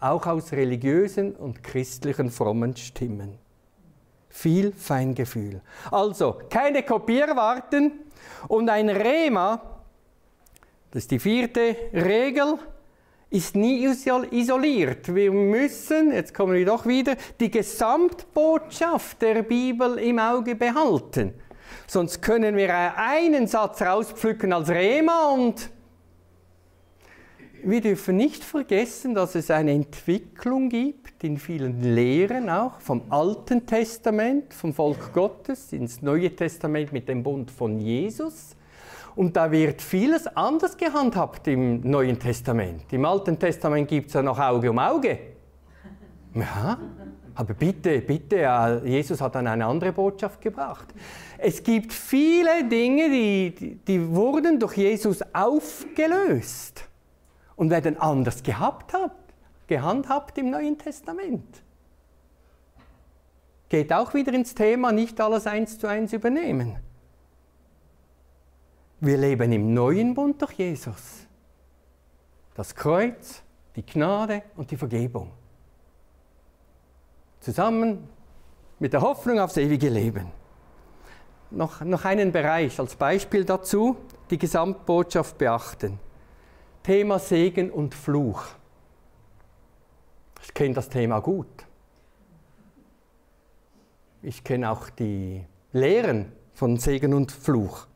auch 0.01 0.27
aus 0.27 0.53
religiösen 0.53 1.35
und 1.35 1.63
christlichen 1.63 2.31
frommen 2.31 2.77
Stimmen. 2.77 3.39
Viel 4.29 4.73
Feingefühl. 4.73 5.63
Also, 5.91 6.41
keine 6.51 6.83
Kopierwarten 6.83 7.93
und 8.49 8.69
ein 8.69 8.89
Rema, 8.89 9.61
das 10.91 11.05
ist 11.05 11.11
die 11.11 11.19
vierte 11.19 11.77
Regel, 11.93 12.59
ist 13.31 13.57
nie 13.57 13.85
isoliert. 13.85 15.15
Wir 15.15 15.33
müssen, 15.33 16.13
jetzt 16.13 16.33
kommen 16.33 16.55
wir 16.55 16.65
doch 16.65 16.87
wieder, 16.87 17.17
die 17.41 17.51
Gesamtbotschaft 17.51 19.21
der 19.21 19.43
Bibel 19.43 19.99
im 19.99 20.19
Auge 20.19 20.55
behalten. 20.55 21.35
Sonst 21.87 22.21
können 22.23 22.57
wir 22.57 22.97
einen 22.97 23.47
Satz 23.47 23.83
rauspflücken 23.83 24.53
als 24.53 24.69
Rema 24.69 25.31
und 25.31 25.71
wir 27.69 27.81
dürfen 27.81 28.17
nicht 28.17 28.45
vergessen, 28.45 29.15
dass 29.15 29.35
es 29.35 29.51
eine 29.51 29.73
Entwicklung 29.73 30.69
gibt 30.69 31.25
in 31.25 31.37
vielen 31.37 31.83
Lehren 31.83 32.49
auch 32.49 32.81
vom 32.81 33.03
Alten 33.11 33.67
Testament, 33.67 34.55
vom 34.55 34.73
Volk 34.73 35.13
Gottes 35.13 35.73
ins 35.73 36.01
Neue 36.01 36.35
Testament 36.35 36.93
mit 36.93 37.09
dem 37.09 37.25
Bund 37.25 37.51
von 37.51 37.81
Jesus. 37.81 38.55
Und 39.17 39.37
da 39.37 39.51
wird 39.51 39.83
vieles 39.83 40.29
anders 40.29 40.77
gehandhabt 40.77 41.49
im 41.49 41.81
Neuen 41.81 42.21
Testament. 42.21 42.93
Im 42.93 43.05
Alten 43.05 43.37
Testament 43.37 43.89
gibt 43.89 44.09
es 44.09 44.15
ja 44.15 44.23
noch 44.23 44.39
Auge 44.39 44.71
um 44.71 44.79
Auge. 44.79 45.19
Ja, 46.35 46.79
aber 47.35 47.55
bitte, 47.55 48.01
bitte, 48.01 48.83
Jesus 48.85 49.21
hat 49.21 49.35
dann 49.35 49.49
eine 49.49 49.67
andere 49.67 49.93
Botschaft 49.93 50.41
gebracht. 50.41 50.87
Es 51.37 51.63
gibt 51.63 51.93
viele 51.93 52.65
Dinge, 52.69 53.11
die, 53.11 53.81
die 53.87 54.09
wurden 54.09 54.61
durch 54.61 54.77
Jesus 54.77 55.21
aufgelöst 55.35 56.87
und 57.57 57.71
werden 57.71 57.99
anders 57.99 58.43
gehabt, 58.43 58.93
gehandhabt 59.67 60.39
im 60.39 60.51
Neuen 60.51 60.79
Testament. 60.79 61.63
Geht 63.69 63.93
auch 63.93 64.15
wieder 64.15 64.33
ins 64.33 64.55
Thema, 64.55 64.93
nicht 64.93 65.21
alles 65.21 65.47
eins 65.47 65.79
zu 65.79 65.89
eins 65.89 66.13
übernehmen. 66.13 66.77
Wir 69.01 69.17
leben 69.19 69.53
im 69.53 69.75
neuen 69.75 70.15
Bund 70.15 70.41
durch 70.41 70.53
Jesus. 70.53 71.27
Das 72.55 72.75
Kreuz, 72.75 73.43
die 73.75 73.85
Gnade 73.85 74.43
und 74.57 74.71
die 74.71 74.77
Vergebung. 74.77 75.33
Zusammen 77.41 78.09
mit 78.79 78.93
der 78.93 79.03
Hoffnung 79.03 79.41
aufs 79.41 79.57
ewige 79.57 79.89
Leben. 79.89 80.31
Noch, 81.51 81.81
noch 81.83 82.05
einen 82.05 82.33
Bereich 82.33 82.79
als 82.81 82.97
Beispiel 82.97 83.45
dazu, 83.45 83.97
die 84.31 84.39
Gesamtbotschaft 84.39 85.39
beachten. 85.39 85.99
Thema 86.87 87.19
Segen 87.19 87.73
und 87.73 87.97
Fluch. 87.97 88.45
Ich 90.41 90.55
kenne 90.55 90.73
das 90.73 90.89
Thema 90.89 91.19
gut. 91.19 91.67
Ich 94.23 94.45
kenne 94.45 94.71
auch 94.71 94.89
die 94.91 95.45
Lehren 95.73 96.31
von 96.55 96.77
Segen 96.77 97.13
und 97.13 97.33
Fluch. 97.33 97.89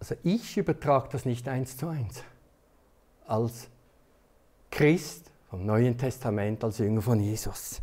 Also 0.00 0.16
ich 0.24 0.56
übertrage 0.56 1.10
das 1.12 1.24
nicht 1.24 1.46
eins 1.46 1.76
zu 1.76 1.86
eins. 1.86 2.24
Als 3.24 3.68
Christ 4.72 5.30
vom 5.50 5.64
Neuen 5.64 5.96
Testament, 5.96 6.64
als 6.64 6.78
Jünger 6.78 7.00
von 7.00 7.20
Jesus. 7.20 7.80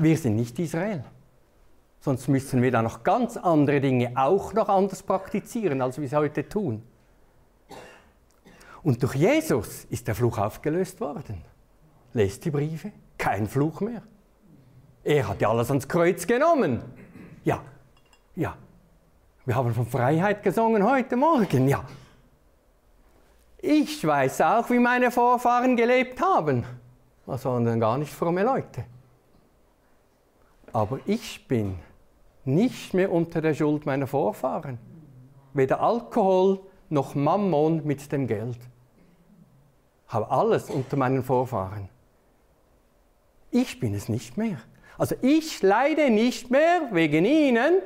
Wir 0.00 0.18
sind 0.18 0.34
nicht 0.34 0.58
Israel. 0.58 1.04
Sonst 2.00 2.28
müssen 2.28 2.62
wir 2.62 2.70
da 2.70 2.80
noch 2.80 3.02
ganz 3.02 3.36
andere 3.36 3.80
Dinge 3.80 4.12
auch 4.16 4.54
noch 4.54 4.68
anders 4.68 5.02
praktizieren, 5.02 5.82
als 5.82 5.98
wir 5.98 6.06
es 6.06 6.14
heute 6.14 6.48
tun. 6.48 6.82
Und 8.82 9.02
durch 9.02 9.14
Jesus 9.16 9.84
ist 9.84 10.08
der 10.08 10.14
Fluch 10.14 10.38
aufgelöst 10.38 11.00
worden. 11.00 11.44
Lest 12.14 12.44
die 12.44 12.50
Briefe, 12.50 12.92
kein 13.18 13.46
Fluch 13.46 13.82
mehr. 13.82 14.02
Er 15.04 15.28
hat 15.28 15.42
ja 15.42 15.50
alles 15.50 15.68
ans 15.68 15.86
Kreuz 15.86 16.26
genommen. 16.26 16.82
Ja, 17.44 17.62
ja. 18.34 18.56
Wir 19.44 19.54
haben 19.54 19.74
von 19.74 19.86
Freiheit 19.86 20.42
gesungen 20.42 20.88
heute 20.88 21.16
Morgen, 21.16 21.68
ja. 21.68 21.84
Ich 23.58 24.06
weiß 24.06 24.40
auch, 24.40 24.70
wie 24.70 24.78
meine 24.78 25.10
Vorfahren 25.10 25.76
gelebt 25.76 26.20
haben. 26.22 26.64
Das 27.26 27.44
waren 27.44 27.64
dann 27.66 27.78
gar 27.78 27.98
nicht 27.98 28.12
fromme 28.12 28.42
Leute. 28.42 28.84
Aber 30.72 31.00
ich 31.04 31.46
bin 31.46 31.78
nicht 32.44 32.94
mehr 32.94 33.12
unter 33.12 33.40
der 33.40 33.54
Schuld 33.54 33.86
meiner 33.86 34.06
Vorfahren. 34.06 34.78
Weder 35.52 35.80
Alkohol 35.80 36.60
noch 36.88 37.14
Mammon 37.14 37.84
mit 37.84 38.10
dem 38.12 38.26
Geld. 38.26 38.58
Habe 40.08 40.30
alles 40.30 40.70
unter 40.70 40.96
meinen 40.96 41.22
Vorfahren. 41.22 41.88
Ich 43.50 43.80
bin 43.80 43.94
es 43.94 44.08
nicht 44.08 44.36
mehr. 44.36 44.58
Also 44.98 45.14
ich 45.22 45.62
leide 45.62 46.10
nicht 46.10 46.50
mehr 46.50 46.88
wegen 46.92 47.24
ihnen. 47.24 47.78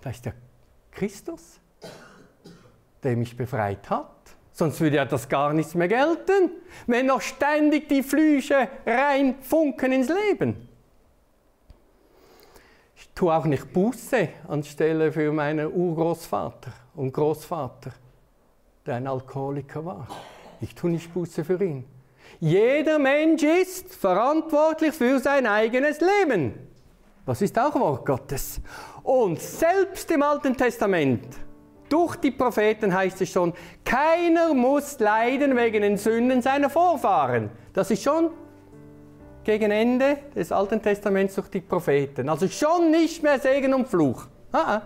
Da 0.00 0.10
ist 0.10 0.24
der 0.24 0.34
Christus, 0.90 1.60
der 3.02 3.16
mich 3.16 3.36
befreit 3.36 3.88
hat. 3.88 4.08
Sonst 4.52 4.80
würde 4.80 4.96
ja 4.96 5.04
das 5.04 5.28
gar 5.28 5.52
nichts 5.52 5.74
mehr 5.74 5.88
gelten, 5.88 6.50
wenn 6.86 7.06
noch 7.06 7.20
ständig 7.20 7.88
die 7.88 8.02
Flüche 8.02 8.68
reinfunken 8.84 9.92
ins 9.92 10.08
Leben. 10.08 10.68
Tue 13.14 13.34
auch 13.34 13.44
nicht 13.44 13.72
Buße 13.72 14.28
anstelle 14.48 15.12
für 15.12 15.32
meinen 15.32 15.72
Urgroßvater 15.72 16.72
und 16.94 17.12
Großvater, 17.12 17.92
der 18.86 18.96
ein 18.96 19.06
Alkoholiker 19.06 19.84
war. 19.84 20.08
Ich 20.60 20.74
tue 20.74 20.90
nicht 20.90 21.12
Buße 21.12 21.44
für 21.44 21.62
ihn. 21.62 21.84
Jeder 22.40 22.98
Mensch 22.98 23.42
ist 23.42 23.94
verantwortlich 23.94 24.94
für 24.94 25.18
sein 25.18 25.46
eigenes 25.46 26.00
Leben. 26.00 26.54
Das 27.26 27.42
ist 27.42 27.58
auch 27.58 27.74
Wort 27.74 28.04
Gottes. 28.06 28.60
Und 29.02 29.40
selbst 29.40 30.10
im 30.10 30.22
Alten 30.22 30.56
Testament 30.56 31.26
durch 31.88 32.16
die 32.16 32.30
Propheten 32.30 32.94
heißt 32.94 33.20
es 33.20 33.28
schon, 33.28 33.52
keiner 33.84 34.54
muss 34.54 34.98
leiden 34.98 35.54
wegen 35.56 35.82
den 35.82 35.98
Sünden 35.98 36.40
seiner 36.40 36.70
Vorfahren. 36.70 37.50
Das 37.74 37.90
ist 37.90 38.02
schon 38.02 38.30
gegen 39.44 39.70
Ende 39.70 40.18
des 40.34 40.52
Alten 40.52 40.80
Testaments 40.80 41.34
durch 41.34 41.48
die 41.48 41.60
Propheten. 41.60 42.28
Also 42.28 42.48
schon 42.48 42.90
nicht 42.90 43.22
mehr 43.22 43.38
Segen 43.38 43.74
und 43.74 43.88
Fluch. 43.88 44.26
Ah, 44.52 44.80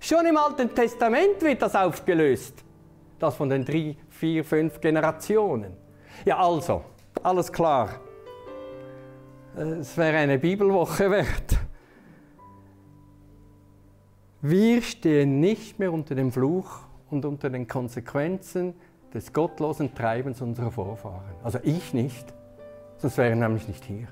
schon 0.00 0.26
im 0.26 0.36
Alten 0.36 0.74
Testament 0.74 1.40
wird 1.40 1.62
das 1.62 1.74
aufgelöst. 1.74 2.64
Das 3.18 3.34
von 3.34 3.48
den 3.48 3.64
drei, 3.64 3.96
vier, 4.10 4.44
fünf 4.44 4.80
Generationen. 4.80 5.76
Ja, 6.24 6.38
also, 6.38 6.82
alles 7.22 7.52
klar. 7.52 8.00
Es 9.56 9.96
wäre 9.96 10.18
eine 10.18 10.38
Bibelwoche 10.38 11.10
wert. 11.10 11.58
Wir 14.40 14.82
stehen 14.82 15.40
nicht 15.40 15.80
mehr 15.80 15.92
unter 15.92 16.14
dem 16.14 16.30
Fluch 16.30 16.80
und 17.10 17.24
unter 17.24 17.50
den 17.50 17.66
Konsequenzen 17.66 18.74
des 19.12 19.32
gottlosen 19.32 19.94
Treibens 19.94 20.40
unserer 20.40 20.70
Vorfahren. 20.70 21.34
Also 21.42 21.58
ich 21.64 21.92
nicht, 21.92 22.32
sonst 22.98 23.16
wäre 23.18 23.30
er 23.30 23.36
nämlich 23.36 23.66
nicht 23.66 23.84
hier. 23.84 24.08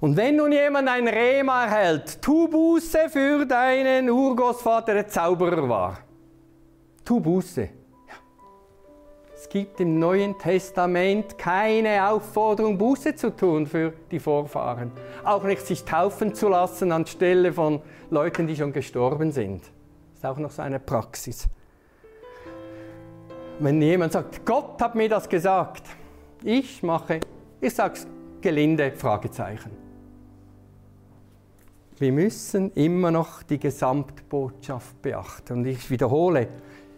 Und 0.00 0.16
wenn 0.16 0.36
nun 0.36 0.52
jemand 0.52 0.88
ein 0.88 1.06
Rema 1.06 1.64
erhält, 1.64 2.20
tu 2.20 2.48
Buße 2.48 3.08
für 3.08 3.46
deinen 3.46 4.10
Urgroßvater, 4.10 4.94
der 4.94 5.08
Zauberer 5.08 5.68
war. 5.68 5.98
Tu 7.04 7.20
Buße 7.20 7.68
gibt 9.52 9.80
im 9.80 9.98
Neuen 9.98 10.38
Testament 10.38 11.36
keine 11.36 12.08
Aufforderung, 12.08 12.78
Buße 12.78 13.14
zu 13.14 13.36
tun 13.36 13.66
für 13.66 13.92
die 14.10 14.18
Vorfahren. 14.18 14.90
Auch 15.24 15.44
nicht 15.44 15.66
sich 15.66 15.84
taufen 15.84 16.34
zu 16.34 16.48
lassen 16.48 16.90
anstelle 16.90 17.52
von 17.52 17.82
Leuten, 18.08 18.46
die 18.46 18.56
schon 18.56 18.72
gestorben 18.72 19.30
sind. 19.30 19.60
Das 19.60 20.18
ist 20.20 20.24
auch 20.24 20.38
noch 20.38 20.50
so 20.50 20.62
eine 20.62 20.80
Praxis. 20.80 21.46
Wenn 23.58 23.82
jemand 23.82 24.14
sagt, 24.14 24.46
Gott 24.46 24.80
hat 24.80 24.94
mir 24.94 25.10
das 25.10 25.28
gesagt, 25.28 25.82
ich 26.44 26.82
mache, 26.82 27.20
ich 27.60 27.74
sage 27.74 27.94
es 27.94 28.06
gelinde, 28.40 28.92
Fragezeichen. 28.92 29.70
Wir 31.98 32.12
müssen 32.12 32.72
immer 32.72 33.10
noch 33.10 33.42
die 33.42 33.58
Gesamtbotschaft 33.58 35.00
beachten. 35.02 35.58
Und 35.58 35.66
ich 35.66 35.90
wiederhole, 35.90 36.48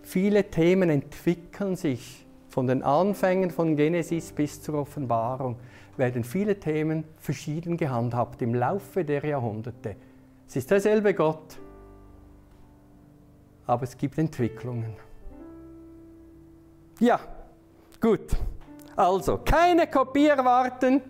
viele 0.03 0.51
Themen 0.51 0.89
entwickeln 0.89 1.77
sich 1.77 2.25
von 2.49 2.67
den 2.67 2.83
Anfängen 2.83 3.51
von 3.51 3.77
Genesis 3.77 4.33
bis 4.33 4.63
zur 4.63 4.77
Offenbarung 4.77 5.57
werden 5.97 6.25
viele 6.25 6.59
Themen 6.59 7.05
verschieden 7.19 7.77
gehandhabt 7.77 8.43
im 8.43 8.55
Laufe 8.55 9.05
der 9.05 9.25
Jahrhunderte. 9.25 9.97
Es 10.47 10.57
ist 10.57 10.71
derselbe 10.71 11.15
Gott, 11.15 11.59
aber 13.67 13.85
es 13.85 13.97
gibt 13.97 14.19
Entwicklungen. 14.19 14.95
Ja, 17.01 17.21
gut. 18.01 18.37
Also, 18.97 19.39
keine 19.45 19.87
Kopie 19.87 20.29
erwarten 20.29 21.03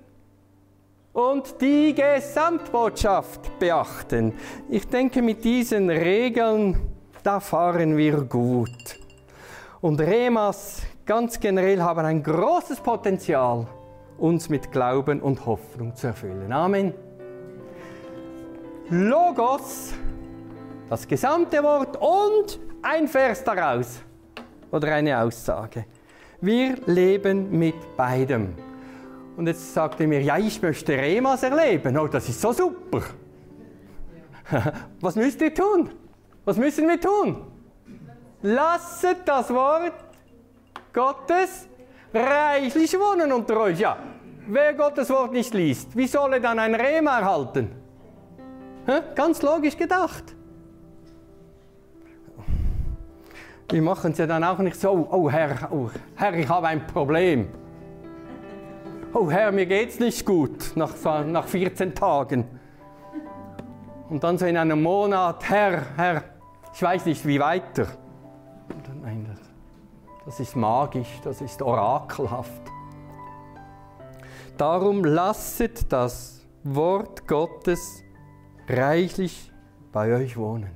und 1.12 1.60
die 1.60 1.94
Gesamtbotschaft 1.94 3.58
beachten. 3.58 4.32
Ich 4.68 4.88
denke, 4.88 5.22
mit 5.22 5.44
diesen 5.44 5.90
Regeln, 5.90 6.80
da 7.22 7.40
fahren 7.40 7.96
wir 7.96 8.22
gut. 8.22 8.98
Und 9.80 10.00
Remas 10.00 10.82
ganz 11.04 11.38
generell 11.38 11.82
haben 11.82 12.04
ein 12.04 12.22
großes 12.22 12.80
Potenzial, 12.80 13.66
uns 14.18 14.48
mit 14.48 14.72
Glauben 14.72 15.20
und 15.20 15.44
Hoffnung 15.44 15.94
zu 15.94 16.08
erfüllen. 16.08 16.52
Amen. 16.52 16.94
Logos, 18.90 19.94
das 20.88 21.06
gesamte 21.06 21.62
Wort 21.62 21.96
und 21.96 22.58
ein 22.82 23.08
Vers 23.08 23.44
daraus 23.44 24.00
oder 24.70 24.94
eine 24.94 25.18
Aussage. 25.20 25.86
Wir 26.44 26.76
leben 26.84 27.58
mit 27.58 27.96
beidem. 27.96 28.54
Und 29.34 29.46
jetzt 29.46 29.72
sagt 29.72 29.98
er 30.00 30.06
mir, 30.06 30.20
ja, 30.20 30.36
ich 30.36 30.60
möchte 30.60 30.92
Remas 30.92 31.42
erleben. 31.42 31.96
Oh, 31.96 32.06
das 32.06 32.28
ist 32.28 32.38
so 32.38 32.52
super. 32.52 33.02
Was 35.00 35.16
müsst 35.16 35.40
ihr 35.40 35.54
tun? 35.54 35.88
Was 36.44 36.58
müssen 36.58 36.86
wir 36.86 37.00
tun? 37.00 37.46
Lasset 38.42 39.18
das 39.24 39.48
Wort 39.54 39.94
Gottes 40.92 41.66
reichlich 42.12 42.92
wohnen 42.92 43.32
unter 43.32 43.60
euch. 43.60 43.80
Ja, 43.80 43.96
wer 44.46 44.74
Gottes 44.74 45.08
Wort 45.08 45.32
nicht 45.32 45.54
liest, 45.54 45.96
wie 45.96 46.06
soll 46.06 46.34
er 46.34 46.40
dann 46.40 46.58
ein 46.58 46.74
Rema 46.74 47.20
erhalten? 47.20 47.70
Ganz 49.14 49.40
logisch 49.40 49.78
gedacht. 49.78 50.36
Wir 53.68 53.82
machen 53.82 54.12
es 54.12 54.18
ja 54.18 54.26
dann 54.26 54.44
auch 54.44 54.58
nicht 54.58 54.80
so, 54.80 55.08
oh 55.10 55.30
Herr, 55.30 55.68
oh 55.72 55.90
Herr, 56.14 56.34
ich 56.34 56.48
habe 56.48 56.68
ein 56.68 56.86
Problem. 56.86 57.48
Oh 59.12 59.30
Herr, 59.30 59.52
mir 59.52 59.66
geht's 59.66 59.98
nicht 59.98 60.24
gut 60.26 60.72
nach, 60.74 60.92
nach 61.26 61.46
14 61.46 61.94
Tagen. 61.94 62.44
Und 64.10 64.22
dann 64.22 64.38
so 64.38 64.46
in 64.46 64.56
einem 64.56 64.82
Monat, 64.82 65.48
Herr, 65.48 65.82
Herr, 65.96 66.24
ich 66.74 66.82
weiß 66.82 67.06
nicht 67.06 67.26
wie 67.26 67.40
weiter. 67.40 67.86
Nein, 69.02 69.26
das 69.28 69.54
das 70.24 70.40
ist 70.40 70.56
magisch, 70.56 71.20
das 71.22 71.42
ist 71.42 71.60
orakelhaft. 71.60 72.62
Darum 74.56 75.04
lasset 75.04 75.92
das 75.92 76.46
Wort 76.62 77.26
Gottes 77.28 78.02
reichlich 78.68 79.52
bei 79.92 80.14
euch 80.14 80.36
wohnen. 80.36 80.70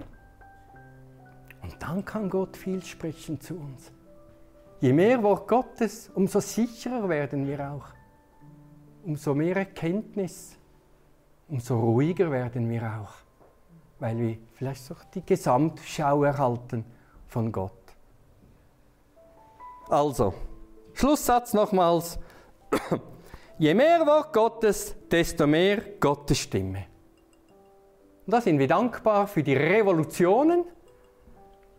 Und 1.69 1.83
dann 1.83 2.03
kann 2.03 2.31
Gott 2.31 2.57
viel 2.57 2.83
sprechen 2.83 3.39
zu 3.43 3.55
uns. 3.55 3.93
Je 4.81 4.91
mehr 4.91 5.23
Wort 5.23 5.47
Gottes, 5.47 6.11
umso 6.15 6.41
sicherer 6.41 7.07
werden 7.11 7.47
wir 7.47 7.71
auch. 7.71 7.85
Umso 9.05 9.35
mehr 9.35 9.57
Erkenntnis, 9.57 10.57
umso 11.47 11.79
ruhiger 11.79 12.31
werden 12.31 12.71
wir 12.71 12.83
auch. 12.83 13.13
Weil 13.99 14.17
wir 14.19 14.39
vielleicht 14.55 14.91
auch 14.91 15.05
die 15.13 15.27
Gesamtschau 15.27 16.25
erhalten 16.25 16.87
von 17.27 17.53
Gott. 17.53 17.73
Also, 19.91 20.33
Schlusssatz 20.95 21.53
nochmals. 21.53 22.19
Je 23.59 23.75
mehr 23.75 24.07
Wort 24.07 24.33
Gottes, 24.33 24.97
desto 25.11 25.47
mehr 25.47 25.83
Gottes 26.01 26.39
Stimme. 26.39 26.87
Und 28.25 28.33
da 28.33 28.41
sind 28.41 28.59
wir 28.59 28.69
dankbar 28.69 29.27
für 29.27 29.43
die 29.43 29.55
Revolutionen, 29.55 30.65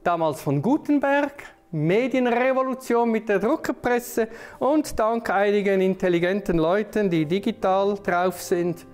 damals 0.03 0.41
von 0.41 0.61
Gutenberg, 0.61 1.43
Medienrevolution 1.71 3.11
mit 3.11 3.29
der 3.29 3.39
Druckerpresse 3.39 4.27
und 4.57 4.97
dank 4.97 5.29
einigen 5.29 5.81
intelligenten 5.81 6.57
Leuten, 6.57 7.09
die 7.09 7.25
digital 7.25 7.95
drauf 8.03 8.41
sind, 8.41 8.87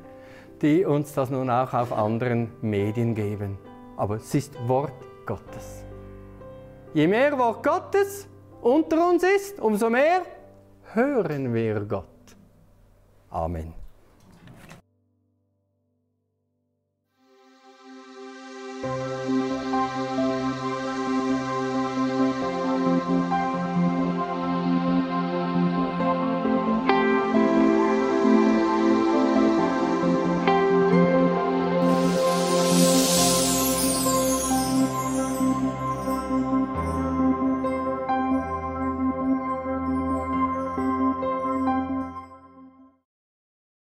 die 0.62 0.84
uns 0.84 1.14
das 1.14 1.30
nun 1.30 1.50
auch 1.50 1.74
auf 1.74 1.94
anderen 1.94 2.52
Medien 2.62 3.16
geben. 3.16 3.58
Aber 3.98 4.16
es 4.16 4.34
ist 4.36 4.54
Wort 4.68 4.94
Gottes. 5.26 5.86
Je 6.94 7.08
mehr 7.08 7.38
Wort 7.38 7.64
Gottes 7.64 8.28
unter 8.62 9.10
uns 9.10 9.24
ist, 9.24 9.60
umso 9.60 9.90
mehr 9.90 10.22
hören 10.94 11.54
wir 11.54 11.82
Gott. 11.82 12.06
Amen. 13.30 13.74
Thank 19.96 20.25